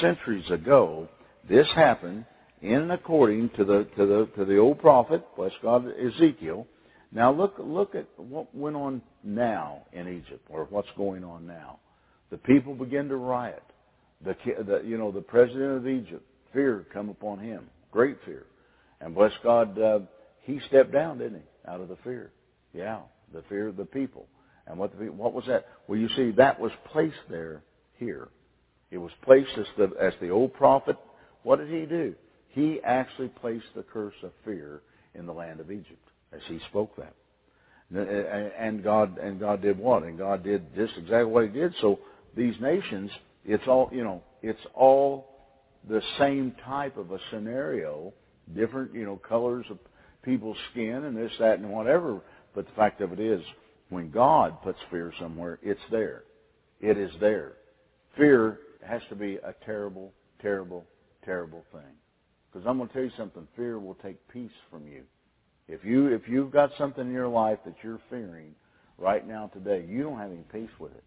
[0.00, 1.08] centuries ago,
[1.48, 2.24] this happened
[2.60, 6.66] in and according to the to the to the old prophet, bless God, Ezekiel.
[7.12, 11.78] Now look look at what went on now in Egypt, or what's going on now.
[12.30, 13.62] The people begin to riot
[14.24, 18.46] the, the you know the president of Egypt fear come upon him, great fear.
[19.00, 20.00] And bless God, uh,
[20.40, 22.32] he stepped down, didn't he, out of the fear?
[22.72, 23.00] Yeah,
[23.32, 24.26] the fear of the people.
[24.66, 25.66] And what the, what was that?
[25.86, 27.62] Well, you see, that was placed there
[27.98, 28.28] here.
[28.90, 30.96] It was placed as the as the old prophet.
[31.42, 32.14] What did he do?
[32.48, 34.82] He actually placed the curse of fear
[35.14, 37.14] in the land of Egypt as he spoke that.
[37.90, 40.02] And God and God did what?
[40.02, 41.74] And God did just exactly what He did.
[41.80, 42.00] So
[42.36, 43.10] these nations,
[43.48, 45.26] it's all you know, it's all
[45.88, 48.12] the same type of a scenario,
[48.54, 49.78] different you know colors of
[50.22, 52.20] people's skin and this, that, and whatever.
[52.54, 53.40] But the fact of it is,
[53.88, 56.24] when God puts fear somewhere, it's there.
[56.80, 57.54] It is there.
[58.18, 60.84] Fear has to be a terrible, terrible,
[61.24, 61.96] terrible thing.
[62.52, 63.48] Because I'm going to tell you something.
[63.56, 65.04] Fear will take peace from you.
[65.68, 68.54] If you if you've got something in your life that you're fearing
[68.98, 71.04] right now today, you don't have any peace with it.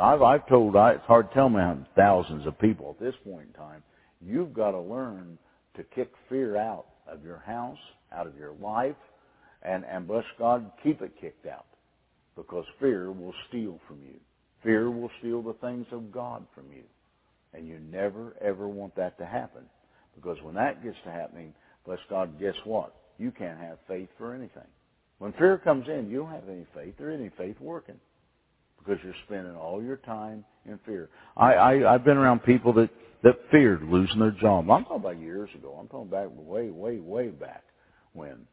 [0.00, 1.60] I've I've told I, it's hard to tell me
[1.96, 3.82] thousands of people at this point in time.
[4.20, 5.38] You've got to learn
[5.76, 7.78] to kick fear out of your house,
[8.12, 8.96] out of your life,
[9.62, 11.66] and and bless God, keep it kicked out,
[12.36, 14.18] because fear will steal from you.
[14.62, 16.84] Fear will steal the things of God from you,
[17.52, 19.62] and you never ever want that to happen,
[20.16, 21.54] because when that gets to happening,
[21.84, 22.94] bless God, guess what?
[23.18, 24.66] you can't have faith for anything.
[25.18, 26.94] When fear comes in, you don't have any faith.
[26.98, 27.96] Isn't any faith working
[28.84, 31.08] because you're spending all your time in fear.
[31.36, 32.90] I, I I've been around people that
[33.22, 34.70] that feared losing their job.
[34.70, 35.76] I'm talking about years ago.
[35.80, 37.64] I'm talking back way, way, way back
[38.12, 38.46] when.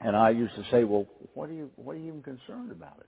[0.00, 2.98] And I used to say, well, what are you what are you even concerned about
[3.00, 3.06] it?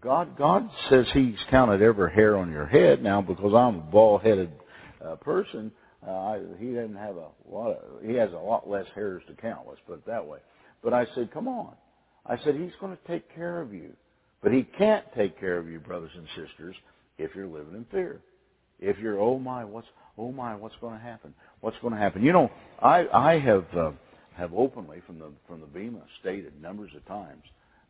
[0.00, 4.22] God God says He's counted every hair on your head now because I'm a bald
[4.22, 4.50] headed
[5.04, 5.72] uh, person.
[6.06, 9.34] Uh, I, he doesn't have a lot of, he has a lot less hairs to
[9.34, 10.38] count, let's put it that way.
[10.82, 11.74] But I said, come on.
[12.26, 13.94] I said, he's going to take care of you.
[14.44, 16.76] But he can't take care of you, brothers and sisters,
[17.16, 18.20] if you're living in fear.
[18.78, 19.86] If you're, oh my, what's,
[20.18, 21.32] oh my, what's going to happen?
[21.60, 22.22] What's going to happen?
[22.22, 22.50] You know,
[22.82, 23.92] I, I have, uh,
[24.36, 27.42] have openly from the, from the Bema stated numbers of times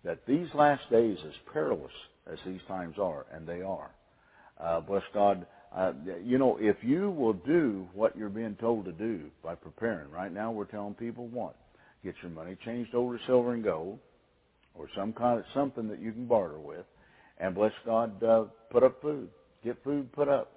[0.05, 1.90] that these last days, as perilous
[2.31, 3.90] as these times are, and they are,
[4.61, 8.93] uh, bless God, uh, you know, if you will do what you're being told to
[8.93, 11.57] do by preparing, right now we're telling people what?
[12.05, 13.99] Get your money changed over to silver and gold,
[14.75, 16.85] or some kind of something that you can barter with,
[17.39, 19.29] and bless God, uh, put up food.
[19.65, 20.51] Get food put up.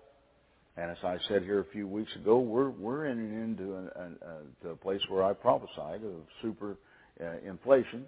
[0.76, 4.70] And as I said here a few weeks ago, we're we're entering into a, a,
[4.70, 6.78] a a place where I prophesied of super
[7.20, 8.06] uh, inflation.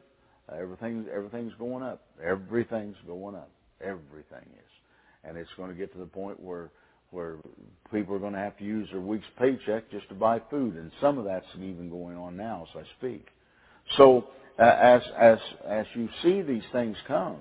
[0.52, 2.04] Uh, everything everything's going up.
[2.24, 3.50] Everything's going up.
[3.82, 4.72] Everything is,
[5.24, 6.70] and it's going to get to the point where
[7.12, 7.38] where
[7.92, 10.92] people are going to have to use their week's paycheck just to buy food, and
[11.02, 13.26] some of that's even going on now as I speak.
[13.98, 14.28] So
[14.66, 17.38] as as as you see these things come,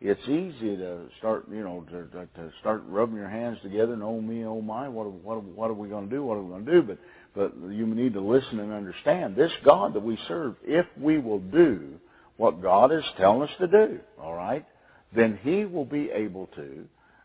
[0.00, 4.02] it's easy to start, you know, to, to, to start rubbing your hands together and
[4.02, 6.24] oh me, oh my, what what what are we going to do?
[6.24, 6.82] What are we going to do?
[6.82, 6.98] But
[7.34, 10.56] but you need to listen and understand this God that we serve.
[10.64, 11.94] If we will do
[12.36, 14.64] what God is telling us to do, all right,
[15.14, 16.84] then He will be able to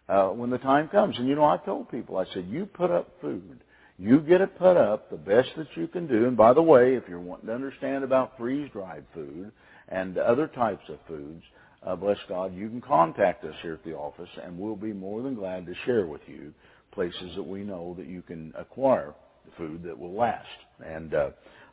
[0.10, 1.18] uh, when the time comes.
[1.18, 3.60] And you know, I told people, I said, you put up food.
[3.98, 6.26] You get it put up the best that you can do.
[6.26, 9.52] And by the way, if you're wanting to understand about freeze-dried food
[9.88, 11.44] and other types of foods,
[11.84, 15.22] uh, bless God, you can contact us here at the office, and we'll be more
[15.22, 16.54] than glad to share with you
[16.92, 19.14] places that we know that you can acquire
[19.58, 20.48] food that will last.
[20.84, 21.30] And uh,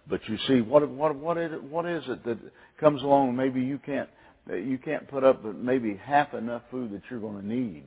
[0.08, 2.38] but you see, what what what is it, what is it that
[2.78, 3.34] comes along?
[3.36, 4.08] Maybe you can't
[4.48, 7.84] you can't put up maybe half enough food that you're going to need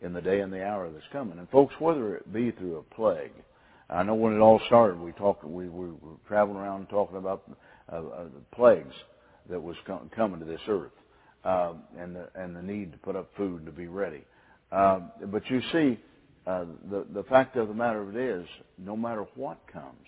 [0.00, 1.38] in the day and the hour that's coming.
[1.38, 3.32] And folks, whether it be through a plague,
[3.88, 7.48] I know when it all started, we talked, we, we were traveling around talking about
[7.92, 8.94] uh, uh, the plagues
[9.48, 10.90] that was com- coming to this earth,
[11.44, 14.24] uh, and the and the need to put up food to be ready.
[14.72, 16.00] Uh, but you see,
[16.48, 18.46] uh, the the fact of the matter of it is,
[18.76, 20.06] no matter what comes,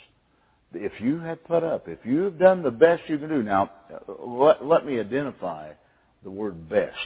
[0.75, 3.71] if you have put up, if you have done the best you can do, now
[4.19, 5.71] let, let me identify
[6.25, 6.97] the word best.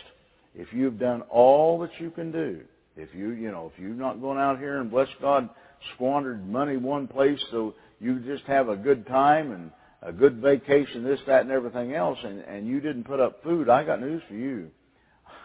[0.54, 2.62] If you've done all that you can do,
[2.96, 5.48] if you, you know, if you've not gone out here and bless God,
[5.94, 9.70] squandered money one place so you just have a good time and
[10.02, 13.68] a good vacation, this, that, and everything else, and, and you didn't put up food,
[13.68, 14.68] I got news for you.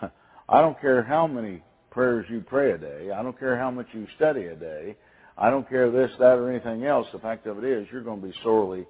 [0.49, 3.11] I don't care how many prayers you pray a day.
[3.11, 4.95] I don't care how much you study a day.
[5.37, 7.07] I don't care this, that, or anything else.
[7.13, 8.87] The fact of it is, you're going to be sorely,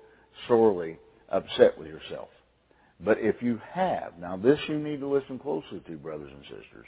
[0.48, 0.98] sorely
[1.30, 2.30] upset with yourself.
[3.02, 6.88] But if you have, now this you need to listen closely to, brothers and sisters.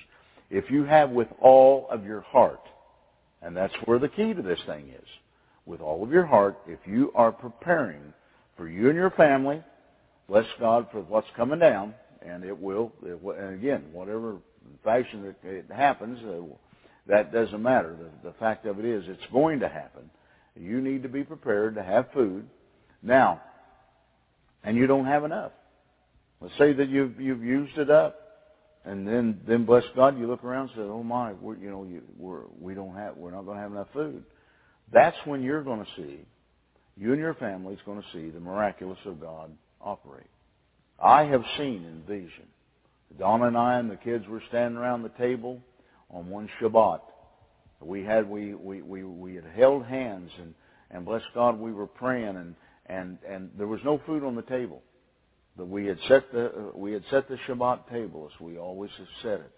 [0.49, 2.61] If you have with all of your heart,
[3.41, 5.07] and that's where the key to this thing is,
[5.65, 8.13] with all of your heart, if you are preparing
[8.57, 9.63] for you and your family,
[10.27, 14.37] bless God for what's coming down, and it will, it will and again, whatever
[14.83, 16.55] fashion it happens, uh,
[17.07, 17.95] that doesn't matter.
[17.97, 20.09] The, the fact of it is, it's going to happen.
[20.55, 22.47] You need to be prepared to have food.
[23.01, 23.41] Now,
[24.63, 25.51] and you don't have enough.
[26.41, 28.28] Let's say that you've you've used it up,
[28.85, 31.87] then then bless God, you look around and say, "Oh my, we're, you know,
[32.59, 34.23] we don't have we're not going to have enough food."
[34.91, 36.19] That's when you're going to see,
[36.97, 39.51] you and your family is going to see the miraculous of God
[39.81, 40.27] operate.
[41.01, 42.47] I have seen in vision.
[43.17, 45.61] Donna and I and the kids were standing around the table
[46.09, 47.01] on one Shabbat.
[47.81, 50.53] We had we we we, we had held hands and
[50.91, 52.55] and bless God, we were praying and
[52.87, 54.81] and and there was no food on the table.
[55.65, 59.39] We had set the we had set the Shabbat table as we always have set
[59.41, 59.51] it.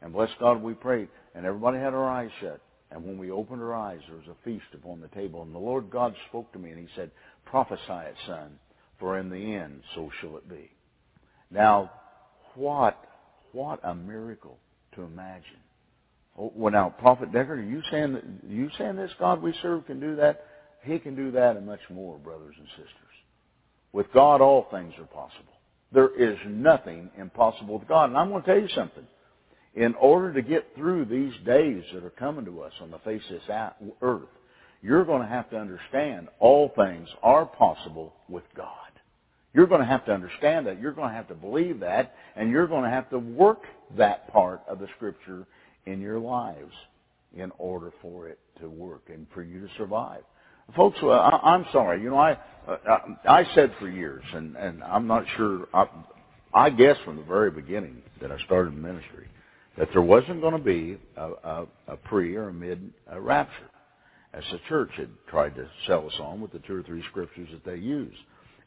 [0.00, 2.60] And bless God, we prayed, and everybody had our eyes shut.
[2.90, 5.42] And when we opened our eyes, there was a feast upon the table.
[5.42, 7.10] And the Lord God spoke to me, and He said,
[7.44, 8.58] "Prophesy it, son,
[8.98, 10.70] for in the end so shall it be."
[11.50, 11.90] Now,
[12.54, 12.98] what
[13.52, 14.58] what a miracle
[14.94, 15.60] to imagine.
[16.38, 19.86] Oh, well, now, Prophet Deckard, are you saying that, you saying this God we serve
[19.86, 20.46] can do that?
[20.82, 22.96] He can do that and much more, brothers and sisters.
[23.92, 25.52] With God, all things are possible.
[25.92, 28.08] There is nothing impossible with God.
[28.10, 29.06] And I'm going to tell you something.
[29.74, 33.22] In order to get through these days that are coming to us on the face
[33.30, 34.28] of this earth,
[34.82, 38.68] you're going to have to understand all things are possible with God.
[39.54, 40.80] You're going to have to understand that.
[40.80, 42.14] You're going to have to believe that.
[42.36, 43.62] And you're going to have to work
[43.96, 45.46] that part of the Scripture
[45.86, 46.72] in your lives
[47.34, 50.22] in order for it to work and for you to survive.
[50.76, 52.02] Folks, uh, I, I'm sorry.
[52.02, 52.98] You know, I uh,
[53.28, 55.68] I said for years, and and I'm not sure.
[55.74, 55.86] I,
[56.54, 59.26] I guess from the very beginning that I started ministry,
[59.78, 63.70] that there wasn't going to be a, a, a pre or a mid uh, rapture,
[64.32, 67.48] as the church had tried to sell us on with the two or three scriptures
[67.52, 68.14] that they use,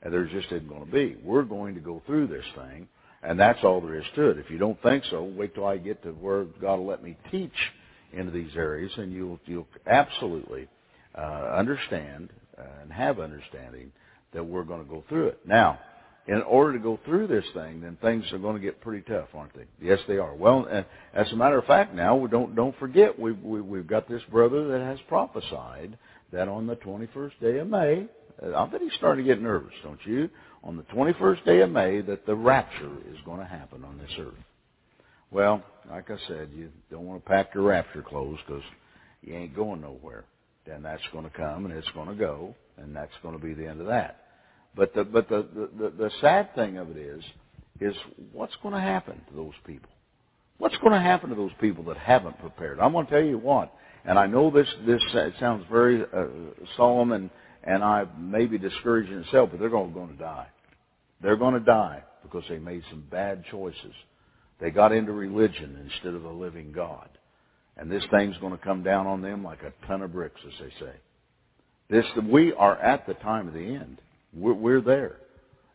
[0.01, 1.17] and there just isn't going to be.
[1.23, 2.87] We're going to go through this thing,
[3.23, 4.37] and that's all there is to it.
[4.37, 7.17] If you don't think so, wait till I get to where God will let me
[7.31, 7.51] teach
[8.13, 10.67] into these areas, and you'll you'll absolutely
[11.21, 13.91] understand uh, and have understanding
[14.33, 15.39] that we're going to go through it.
[15.45, 15.79] Now,
[16.27, 19.27] in order to go through this thing, then things are going to get pretty tough,
[19.33, 19.65] aren't they?
[19.79, 20.33] Yes, they are.
[20.33, 20.67] Well,
[21.13, 23.87] as a matter of fact, now we don't don't forget we've we, have we have
[23.87, 25.97] got this brother that has prophesied
[26.31, 28.07] that on the 21st day of May,
[28.43, 30.29] uh, I bet he's starting to get nervous, don't you?
[30.63, 34.11] On the 21st day of May, that the rapture is going to happen on this
[34.17, 34.33] earth.
[35.29, 38.63] Well, like I said, you don't want to pack your rapture clothes because
[39.21, 40.25] you ain't going nowhere
[40.71, 43.53] and that's going to come and it's going to go, and that's going to be
[43.53, 44.21] the end of that.
[44.75, 45.47] But the but the
[45.77, 47.23] the, the sad thing of it is,
[47.79, 47.95] is
[48.33, 49.89] what's going to happen to those people?
[50.57, 52.79] What's going to happen to those people that haven't prepared?
[52.79, 53.73] I'm going to tell you what,
[54.05, 55.01] and I know this this
[55.39, 56.25] sounds very uh,
[56.77, 57.29] solemn and
[57.65, 60.47] and I may be discouraging itself, but they're going, going to die.
[61.21, 63.93] They're going to die because they made some bad choices.
[64.59, 67.09] They got into religion instead of the living God.
[67.77, 70.53] And this thing's going to come down on them like a ton of bricks, as
[70.59, 70.93] they say.
[71.89, 73.97] This, we are at the time of the end.
[74.33, 75.17] We're, we're there.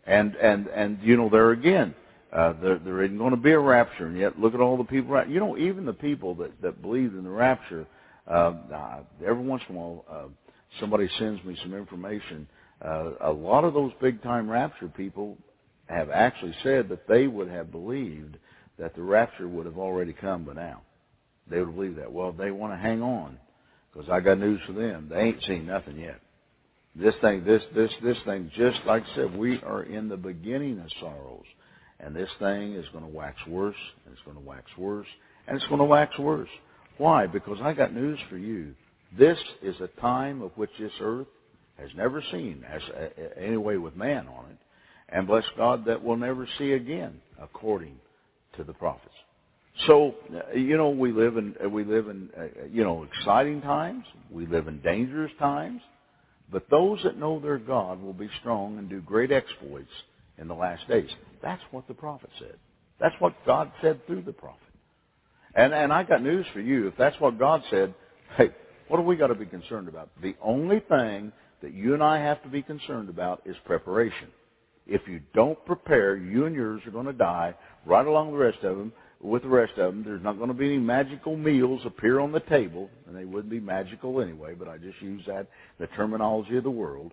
[0.07, 1.95] And, and, and, you know, there again,
[2.33, 4.85] uh, there, there isn't going to be a rapture, and yet look at all the
[4.85, 5.23] people.
[5.29, 7.87] You know, even the people that, that believe in the rapture,
[8.27, 8.55] uh,
[9.25, 10.29] every once in a while, uh,
[10.81, 12.49] somebody sends me some information.
[12.83, 15.37] Uh, a lot of those big time rapture people
[15.87, 18.39] have actually said that they would have believed
[18.79, 20.81] that the rapture would have already come by now
[21.51, 22.13] they would believe that.
[22.13, 23.39] Well, they want to hang on
[23.93, 25.09] because I got news for them.
[25.11, 26.21] They ain't seen nothing yet.
[26.95, 30.81] This thing, this, this, this thing, just like I said, we are in the beginning
[30.81, 31.45] of sorrows.
[32.01, 35.07] And this thing is going to wax worse, and it's going to wax worse,
[35.47, 36.49] and it's going to wax worse.
[36.99, 37.27] Why?
[37.27, 38.75] Because I got news for you.
[39.19, 41.27] This is a time of which this earth
[41.79, 42.83] has never seen, as
[43.37, 44.57] any way with man on it,
[45.09, 47.97] and bless God that we'll never see again, according
[48.57, 49.15] to the prophets.
[49.87, 50.15] So,
[50.55, 54.05] you know, we live in we live in uh, you know exciting times.
[54.31, 55.81] We live in dangerous times.
[56.53, 59.91] But those that know their God will be strong and do great exploits
[60.39, 61.09] in the last days.
[61.43, 62.57] That's what the prophet said.
[62.99, 64.59] That's what God said through the prophet.
[65.55, 66.89] And and I got news for you.
[66.89, 67.95] If that's what God said,
[68.37, 68.51] hey,
[68.89, 70.11] what do we got to be concerned about?
[70.21, 74.29] The only thing that you and I have to be concerned about is preparation.
[74.87, 77.55] If you don't prepare, you and yours are going to die
[77.87, 80.05] right along the rest of them with the rest of them.
[80.05, 83.51] There's not going to be any magical meals appear on the table, and they wouldn't
[83.51, 85.47] be magical anyway, but I just use that,
[85.79, 87.13] the terminology of the world.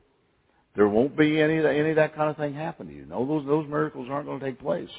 [0.75, 3.05] There won't be any, any of that kind of thing happen to you.
[3.05, 4.89] No, those, those miracles aren't going to take place.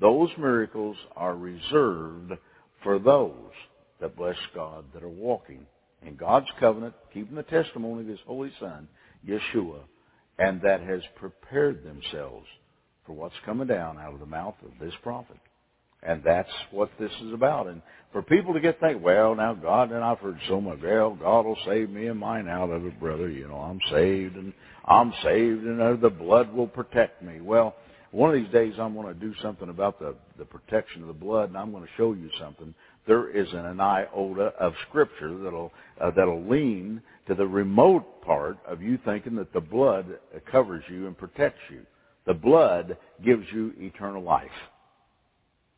[0.00, 2.32] Those miracles are reserved
[2.82, 3.34] for those
[4.00, 5.66] that bless God that are walking
[6.06, 8.88] in God's covenant, keeping the testimony of His Holy Son,
[9.26, 9.80] Yeshua,
[10.38, 12.46] and that has prepared themselves
[13.06, 15.38] for what's coming down out of the mouth of this prophet.
[16.06, 17.66] And that's what this is about.
[17.66, 17.82] And
[18.12, 21.44] for people to get think, well, now God, and I've heard so much, well, God
[21.44, 23.28] will save me and mine out of it, brother.
[23.28, 24.52] You know, I'm saved and
[24.84, 27.40] I'm saved and uh, the blood will protect me.
[27.40, 27.74] Well,
[28.12, 31.12] one of these days I'm going to do something about the, the protection of the
[31.12, 32.72] blood and I'm going to show you something.
[33.06, 38.80] There isn't an iota of scripture that'll, uh, that'll lean to the remote part of
[38.80, 40.06] you thinking that the blood
[40.50, 41.82] covers you and protects you.
[42.26, 44.50] The blood gives you eternal life.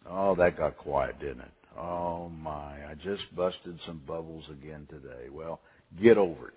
[0.07, 1.53] Oh, that got quiet, didn't it?
[1.79, 5.29] Oh my, I just busted some bubbles again today.
[5.31, 5.61] Well,
[6.03, 6.55] get over it.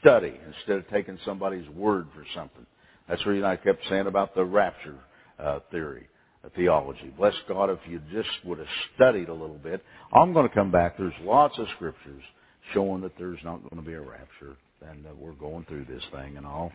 [0.00, 2.64] Study instead of taking somebody's word for something.
[3.08, 4.96] That's the reason I kept saying about the rapture
[5.38, 6.06] uh, theory,
[6.44, 7.12] uh, theology.
[7.16, 9.82] Bless God if you just would have studied a little bit.
[10.12, 10.96] I'm going to come back.
[10.96, 12.22] There's lots of scriptures
[12.72, 14.56] showing that there's not going to be a rapture,
[14.88, 16.72] and uh, we're going through this thing, and I'll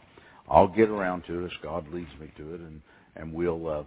[0.50, 2.82] I'll get around to it as God leads me to it, and
[3.16, 3.84] and we'll uh,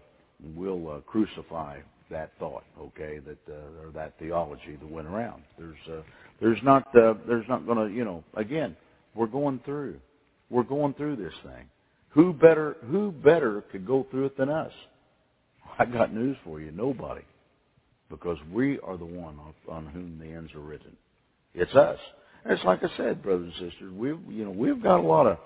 [0.55, 1.79] we'll uh, crucify
[2.13, 5.43] that thought, okay, that uh, or that theology that went around.
[5.59, 6.03] There's uh,
[6.41, 8.77] there's not uh, there's not going to you know again
[9.15, 9.99] we're going through
[10.49, 11.67] we're going through this thing.
[12.11, 14.73] Who better who better could go through it than us?
[15.79, 17.23] I got news for you, nobody,
[18.11, 20.95] because we are the one on, on whom the ends are written.
[21.55, 21.99] It's us.
[22.45, 25.27] And it's like I said, brothers and sisters, we've you know we've got a lot
[25.27, 25.39] of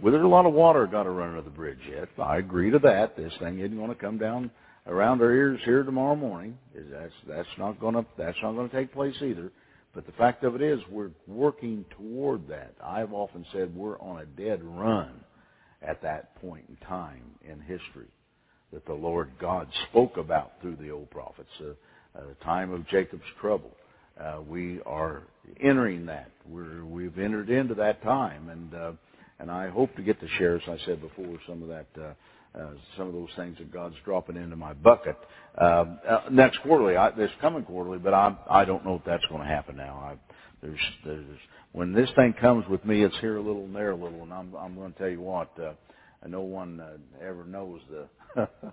[0.00, 2.08] well, there's a lot of water got to run under the bridge yet.
[2.18, 3.16] I agree to that.
[3.16, 4.50] This thing isn't going to come down
[4.86, 6.58] around our ears here tomorrow morning.
[6.74, 9.50] Is that's that's not going to that's not to take place either.
[9.94, 12.74] But the fact of it is, we're working toward that.
[12.82, 15.12] I've often said we're on a dead run
[15.82, 18.08] at that point in time in history
[18.72, 21.72] that the Lord God spoke about through the old prophets, uh,
[22.18, 23.70] uh, the time of Jacob's trouble.
[24.18, 25.24] Uh, we are
[25.60, 26.30] entering that.
[26.48, 28.92] We're, we've entered into that time, and uh,
[29.38, 31.86] and I hope to get to share, as I said before, some of that,
[32.54, 35.16] uh, uh, some of those things that God's dropping into my bucket
[35.58, 37.98] um, uh, next quarterly, I, this coming quarterly.
[37.98, 39.94] But I I don't know if that's going to happen now.
[39.94, 41.38] I, there's there's
[41.72, 44.32] when this thing comes with me, it's here a little and there a little, and
[44.32, 45.50] I'm I'm going to tell you what.
[45.58, 45.72] Uh,
[46.28, 48.48] no one uh, ever knows the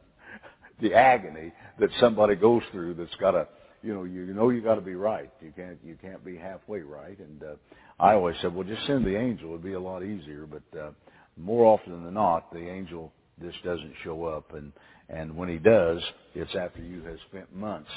[0.81, 3.47] the agony that somebody goes through that's got to
[3.81, 6.81] you know you know you got to be right you can't you can't be halfway
[6.81, 7.55] right and uh,
[7.99, 10.91] I always said well just send the angel it'd be a lot easier but uh,
[11.37, 13.11] more often than not the angel
[13.41, 14.71] just doesn't show up and
[15.09, 16.01] and when he does
[16.35, 17.89] it's after you have spent months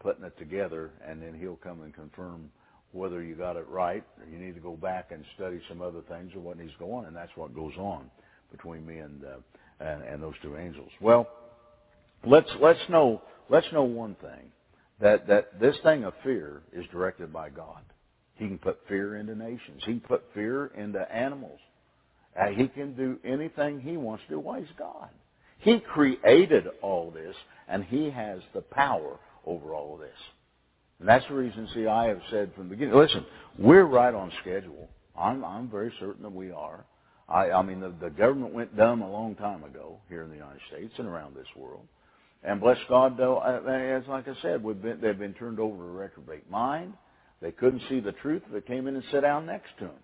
[0.00, 2.50] putting it together and then he'll come and confirm
[2.92, 6.00] whether you got it right or you need to go back and study some other
[6.08, 8.10] things or what needs to go on and that's what goes on
[8.50, 9.36] between me and uh,
[9.80, 11.28] and, and those two angels well
[12.24, 14.50] let's let's know let's know one thing
[15.00, 17.82] that, that this thing of fear is directed by God.
[18.34, 19.82] He can put fear into nations.
[19.84, 21.58] He can put fear into animals.
[22.36, 24.40] Uh, he can do anything he wants to do.
[24.40, 25.08] Why is God?
[25.58, 27.34] He created all this,
[27.68, 30.10] and he has the power over all of this.
[31.00, 33.24] And that's the reason, see, I have said from the beginning, listen,
[33.58, 34.88] we're right on schedule.
[35.16, 36.84] I'm, I'm very certain that we are.
[37.28, 40.36] I, I mean, the, the government went dumb a long time ago here in the
[40.36, 41.86] United States and around this world.
[42.42, 45.82] And bless God, though, as like I said, we've been, they've been turned over to
[45.82, 46.94] a reprobate mind.
[47.40, 49.94] They couldn't see the truth it came in and sat down next to them.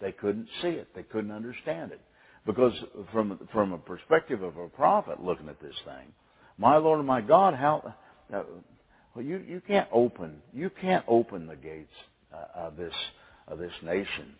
[0.00, 0.88] They couldn't see it.
[0.94, 2.00] They couldn't understand it.
[2.46, 2.72] Because
[3.12, 6.12] from, from a perspective of a prophet looking at this thing,
[6.58, 7.94] my Lord and my God, how,
[8.32, 8.42] uh,
[9.14, 11.92] well, you, you can't open, you can't open the gates
[12.32, 12.94] uh, of this,
[13.46, 14.34] of this nation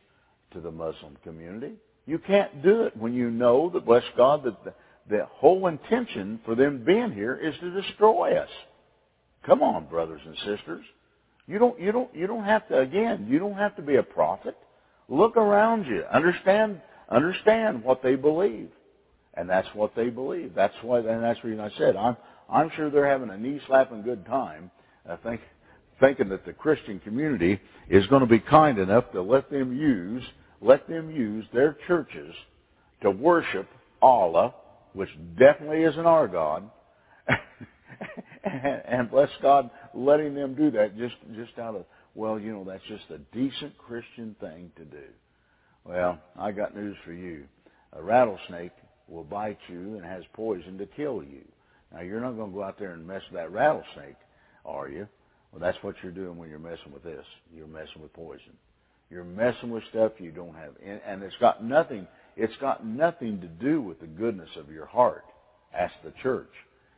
[0.53, 1.75] to the Muslim community.
[2.07, 4.75] You can't do it when you know that, bless God, that the,
[5.09, 8.49] the whole intention for them being here is to destroy us.
[9.45, 10.85] Come on, brothers and sisters.
[11.47, 14.03] You don't, you don't, you don't have to, again, you don't have to be a
[14.03, 14.57] prophet.
[15.11, 16.05] Look around you.
[16.11, 16.81] Understand,
[17.11, 18.71] understand what they believe.
[19.35, 20.55] And that's what they believe.
[20.55, 22.17] That's why, and that's the reason I said, I'm,
[22.49, 24.71] I'm sure they're having a knee-slapping good time,
[25.09, 25.43] I think,
[26.01, 30.25] thinking that the Christian community is going to be kind enough to let them use,
[30.63, 32.35] let them use their churches
[33.03, 33.69] to worship
[34.01, 34.55] Allah
[34.93, 36.69] which definitely isn't our God.
[38.45, 41.85] and bless God letting them do that just just out of
[42.15, 45.05] well, you know, that's just a decent Christian thing to do.
[45.85, 47.45] Well, I got news for you.
[47.93, 48.73] A rattlesnake
[49.09, 51.45] will bite you and has poison to kill you.
[51.93, 54.17] Now you're not going to go out there and mess with that rattlesnake,
[54.65, 55.09] are you?
[55.53, 57.25] Well, that's what you're doing when you're messing with this.
[57.53, 58.57] You're messing with poison.
[59.11, 62.07] You're messing with stuff you don't have, and it's got nothing
[62.37, 65.25] it's got nothing to do with the goodness of your heart.
[65.75, 66.51] Ask the church.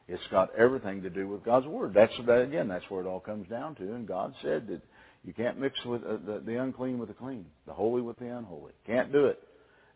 [0.09, 1.95] It's got everything to do with God's word.
[1.95, 3.95] That's again, that's where it all comes down to.
[3.95, 4.83] And God said that
[5.25, 8.37] you can't mix with uh, the, the unclean with the clean, the holy with the
[8.37, 8.73] unholy.
[8.87, 9.39] Can't do it.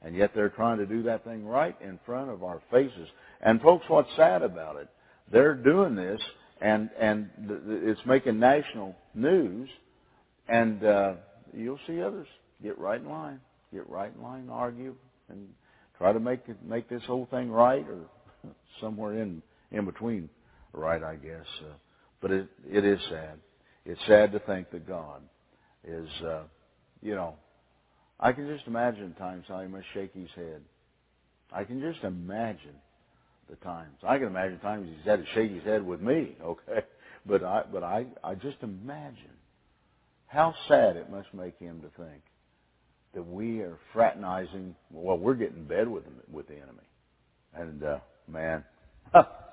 [0.02, 3.08] And yet they're trying to do that thing right in front of our faces.
[3.40, 4.88] And folks, what's sad about it?
[5.32, 6.20] They're doing this
[6.60, 9.68] and and th- it's making national news,
[10.48, 11.12] and uh,
[11.52, 12.26] you'll see others
[12.62, 13.40] get right in line,
[13.72, 14.94] get right in line, argue,
[15.28, 15.48] and
[15.98, 18.50] try to make it make this whole thing right, or
[18.80, 20.28] somewhere in in between,
[20.72, 21.46] right, I guess.
[21.60, 21.74] Uh,
[22.20, 23.38] but it it is sad.
[23.86, 25.22] It's sad to think that God
[25.86, 26.42] is, uh,
[27.02, 27.36] you know,
[28.20, 30.62] I can just imagine times how he must shake his head.
[31.52, 32.76] I can just imagine
[33.50, 33.94] the times.
[34.06, 36.84] I can imagine times he's had to shake his head with me, okay?
[37.26, 39.36] But I but I, I just imagine
[40.26, 42.22] how sad it must make him to think
[43.14, 46.84] that we are fraternizing well, we're getting in bed with with the enemy.
[47.54, 48.64] And uh man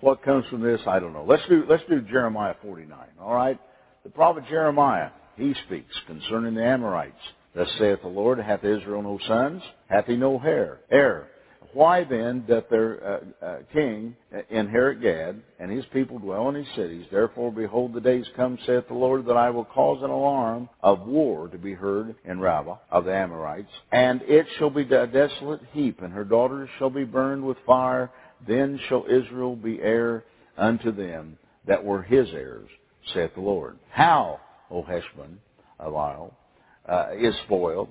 [0.00, 1.24] what comes from this, I don't know.
[1.26, 3.58] Let's do let's do Jeremiah forty nine, all right?
[4.04, 7.14] The prophet Jeremiah, he speaks concerning the Ammonites.
[7.54, 9.62] Thus saith the Lord, hath Israel no sons?
[9.88, 10.80] Hath he no heir?
[10.90, 11.28] Heir.
[11.72, 14.16] Why then doth their uh, uh, king
[14.48, 17.04] inherit Gad, and his people dwell in his cities?
[17.10, 21.06] Therefore, behold, the days come, saith the Lord, that I will cause an alarm of
[21.06, 25.60] war to be heard in Rabbah of the Ammonites, and it shall be a desolate
[25.72, 28.10] heap, and her daughters shall be burned with fire.
[28.46, 30.24] Then shall Israel be heir
[30.56, 32.68] unto them that were his heirs,
[33.12, 33.78] saith the Lord.
[33.90, 34.40] How,
[34.70, 35.38] O Heshbon,
[35.80, 36.32] Eliel,
[36.88, 37.88] uh, is spoiled.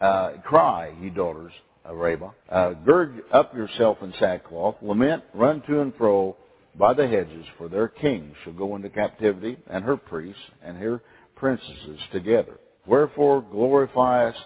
[0.00, 1.52] Uh, cry, ye daughters
[1.84, 2.30] of Rabbah.
[2.48, 4.76] Uh, gird up yourself in sackcloth.
[4.80, 6.36] Lament, run to and fro
[6.78, 11.02] by the hedges, for their king shall go into captivity, and her priests and her
[11.36, 12.58] princesses together.
[12.86, 14.38] Wherefore glorifiest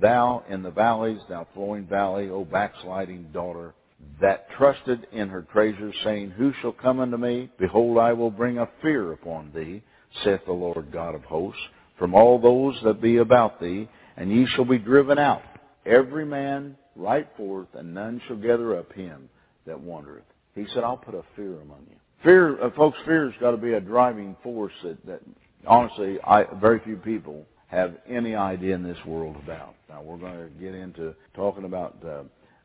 [0.00, 3.74] thou in the valleys, thou flowing valley, O backsliding daughter,
[4.20, 7.50] that trusted in her treasures, saying, Who shall come unto me?
[7.58, 9.82] Behold, I will bring a fear upon thee,
[10.22, 11.60] saith the Lord God of hosts
[11.98, 15.42] from all those that be about thee, and ye shall be driven out,
[15.86, 19.28] every man right forth, and none shall gather up him
[19.66, 20.24] that wandereth.
[20.54, 21.96] He said, I'll put a fear among you.
[22.22, 25.20] Fear, uh, folks, fear's got to be a driving force that, that
[25.66, 29.74] honestly, I, very few people have any idea in this world about.
[29.88, 32.22] Now, we're going to get into talking about uh,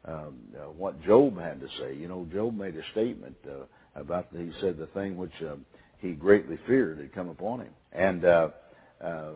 [0.10, 1.96] um, uh, what Job had to say.
[1.96, 5.56] You know, Job made a statement uh, about, the, he said, the thing which uh,
[6.00, 7.74] he greatly feared had come upon him.
[7.92, 8.50] And, uh,
[9.04, 9.32] uh,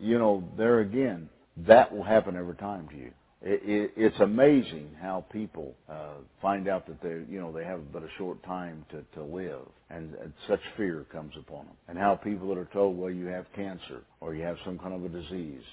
[0.00, 3.10] you know, there again, that will happen every time to you.
[3.44, 7.92] It, it, it's amazing how people uh, find out that they, you know, they have
[7.92, 11.74] but a short time to, to live, and, and such fear comes upon them.
[11.88, 14.94] And how people that are told, well, you have cancer or you have some kind
[14.94, 15.64] of a disease,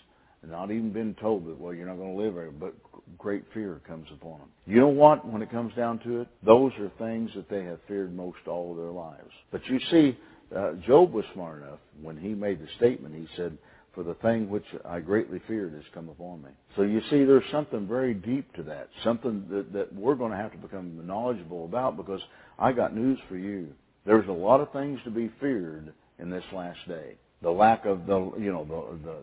[0.42, 2.74] and not even been told that, well, you're not going to live very, but
[3.18, 4.50] great fear comes upon them.
[4.66, 5.28] You know what?
[5.28, 8.74] When it comes down to it, those are things that they have feared most all
[8.76, 9.32] their lives.
[9.52, 10.18] But you see,
[10.56, 13.16] uh, Job was smart enough when he made the statement.
[13.16, 13.58] He said,
[13.94, 17.44] "For the thing which I greatly feared has come upon me." So you see, there's
[17.52, 21.66] something very deep to that, something that, that we're going to have to become knowledgeable
[21.66, 21.98] about.
[21.98, 22.22] Because
[22.58, 23.74] I got news for you.
[24.06, 27.16] There's a lot of things to be feared in this last day.
[27.42, 29.18] The lack of the, you know, the the,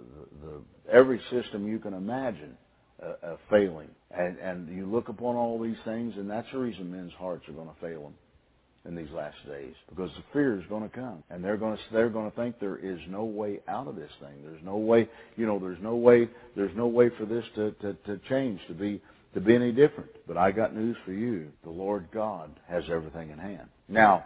[0.46, 2.56] the, every system you can imagine
[3.02, 6.90] uh, uh, failing, and and you look upon all these things, and that's the reason
[6.90, 8.14] men's hearts are going to fail them
[8.86, 11.22] in these last days because the fear is going to come.
[11.30, 14.10] And they're going to they're going to think there is no way out of this
[14.20, 14.42] thing.
[14.44, 17.94] There's no way you know there's no way there's no way for this to to,
[18.06, 19.02] to change to be
[19.34, 20.10] to be any different.
[20.26, 21.48] But i got news for you.
[21.64, 23.68] The lord god has everything in hand.
[23.88, 24.24] Now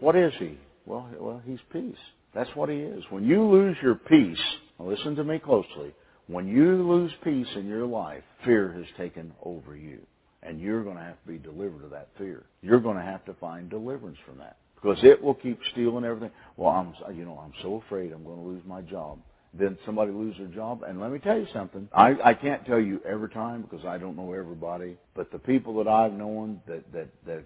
[0.00, 0.58] what is he?
[0.86, 1.96] Well well he's peace
[2.34, 4.38] that's what he is when you lose your peace
[4.78, 5.92] listen to me closely
[6.26, 9.98] when you lose peace in your life fear has taken over you
[10.42, 12.44] and you're going to have to be delivered of that fear.
[12.62, 16.30] You're going to have to find deliverance from that because it will keep stealing everything.
[16.56, 19.18] Well, I'm, you know, I'm so afraid I'm going to lose my job.
[19.54, 21.88] Then somebody lose their job, and let me tell you something.
[21.92, 25.74] I, I can't tell you every time because I don't know everybody, but the people
[25.82, 27.44] that I've known that that that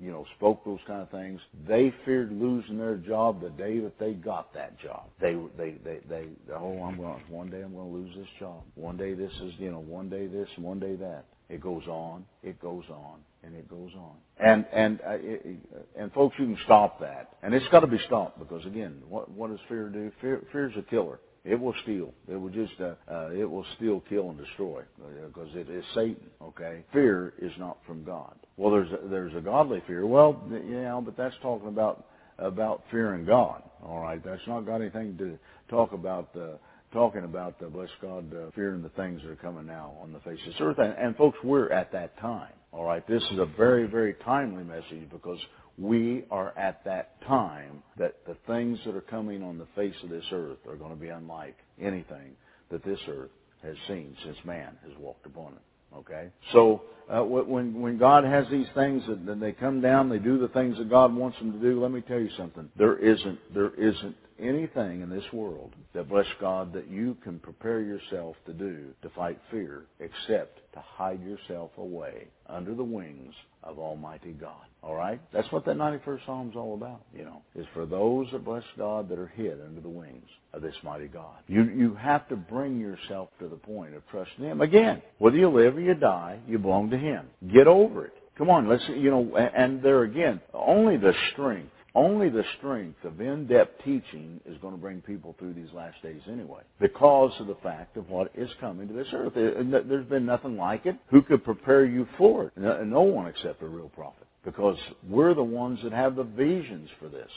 [0.00, 3.98] you know spoke those kind of things, they feared losing their job the day that
[3.98, 5.04] they got that job.
[5.20, 8.62] They they they they oh I'm going one day I'm going to lose this job.
[8.76, 11.24] One day this is you know one day this and one day that.
[11.48, 14.16] It goes on, it goes on, and it goes on.
[14.38, 15.56] And and uh, it,
[15.98, 19.30] and folks, you can stop that, and it's got to be stopped because again, what
[19.30, 20.10] what does fear do?
[20.20, 21.20] Fear fear's a killer.
[21.44, 22.12] It will steal.
[22.28, 24.82] It will just uh, uh, it will steal, kill, and destroy
[25.26, 26.26] because it is Satan.
[26.42, 28.34] Okay, fear is not from God.
[28.56, 30.06] Well, there's a, there's a godly fear.
[30.06, 32.06] Well, yeah, but that's talking about
[32.38, 33.62] about fearing God.
[33.84, 35.38] All right, that's not got anything to
[35.70, 36.30] talk about.
[36.36, 36.56] Uh,
[36.92, 40.20] talking about, uh, bless God, uh, fearing the things that are coming now on the
[40.20, 40.78] face of this earth.
[40.78, 42.52] And, and folks, we're at that time.
[42.72, 45.38] All right, this is a very, very timely message because
[45.78, 50.10] we are at that time that the things that are coming on the face of
[50.10, 52.36] this earth are going to be unlike anything
[52.70, 53.30] that this earth
[53.62, 55.96] has seen since man has walked upon it.
[55.96, 60.38] Okay, so uh, when when God has these things and they come down, they do
[60.38, 61.80] the things that God wants them to do.
[61.80, 62.68] Let me tell you something.
[62.76, 67.80] There isn't there isn't anything in this world that bless God that you can prepare
[67.80, 73.78] yourself to do to fight fear except to hide yourself away under the wings of
[73.78, 74.64] Almighty God.
[74.82, 75.20] All right?
[75.32, 79.08] That's what that 91st Psalm's all about, you know, is for those that bless God
[79.08, 81.38] that are hid under the wings of this mighty God.
[81.48, 84.60] You, you have to bring yourself to the point of trusting Him.
[84.60, 87.26] Again, whether you live or you die, you belong to Him.
[87.52, 88.12] Get over it.
[88.38, 93.20] Come on, let's, you know, and there again, only the strength only the strength of
[93.20, 97.56] in-depth teaching is going to bring people through these last days anyway, because of the
[97.62, 99.32] fact of what is coming to this earth.
[99.34, 100.96] There's been nothing like it.
[101.08, 102.52] Who could prepare you for it?
[102.56, 104.78] No one except a real prophet, because
[105.08, 107.30] we're the ones that have the visions for this,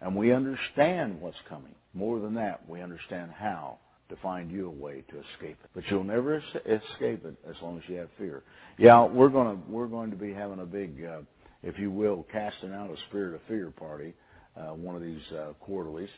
[0.00, 1.74] and we understand what's coming.
[1.94, 5.70] More than that, we understand how to find you a way to escape it.
[5.74, 8.42] But you'll never escape it as long as you have fear.
[8.76, 11.20] Yeah, we're going to we're going to be having a big uh,
[11.62, 14.14] if you will, casting out a spirit of fear party,
[14.56, 16.10] uh, one of these uh, quarterlies.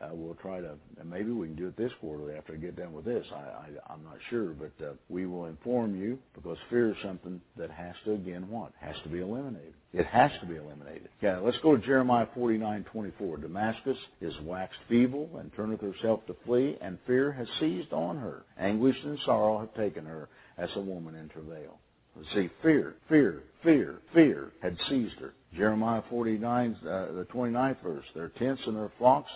[0.00, 2.76] Uh, we'll try to, and maybe we can do it this quarterly after I get
[2.76, 3.26] done with this.
[3.34, 7.70] I, I'm not sure, but uh, we will inform you because fear is something that
[7.72, 8.70] has to, again, what?
[8.80, 9.74] Has to be eliminated.
[9.92, 11.08] It has to be eliminated.
[11.20, 13.42] Yeah, let's go to Jeremiah 49:24.
[13.42, 18.44] Damascus is waxed feeble and turneth herself to flee, and fear has seized on her.
[18.58, 20.28] Anguish and sorrow have taken her
[20.58, 21.78] as a woman in travail.
[22.34, 25.34] See, fear, fear, fear, fear had seized her.
[25.56, 28.04] Jeremiah 49, uh, the 29th verse.
[28.14, 29.30] Their tents and their flocks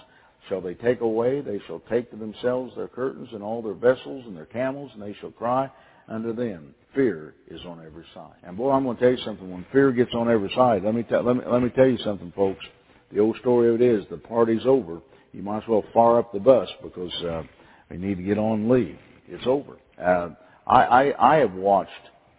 [0.49, 1.41] shall they take away.
[1.41, 5.03] They shall take to themselves their curtains and all their vessels and their camels, and
[5.03, 5.71] they shall cry
[6.09, 6.75] unto them.
[6.95, 8.35] Fear is on every side.
[8.43, 9.51] And boy, I'm going to tell you something.
[9.51, 11.99] When fear gets on every side, let me, tell, let me, let me tell you
[11.99, 12.65] something, folks.
[13.13, 15.01] The old story of it is the party's over.
[15.33, 17.43] You might as well fire up the bus because uh,
[17.91, 18.99] we need to get on and leave.
[19.29, 19.79] It's over.
[19.99, 20.31] Uh,
[20.67, 21.91] I, I, I have watched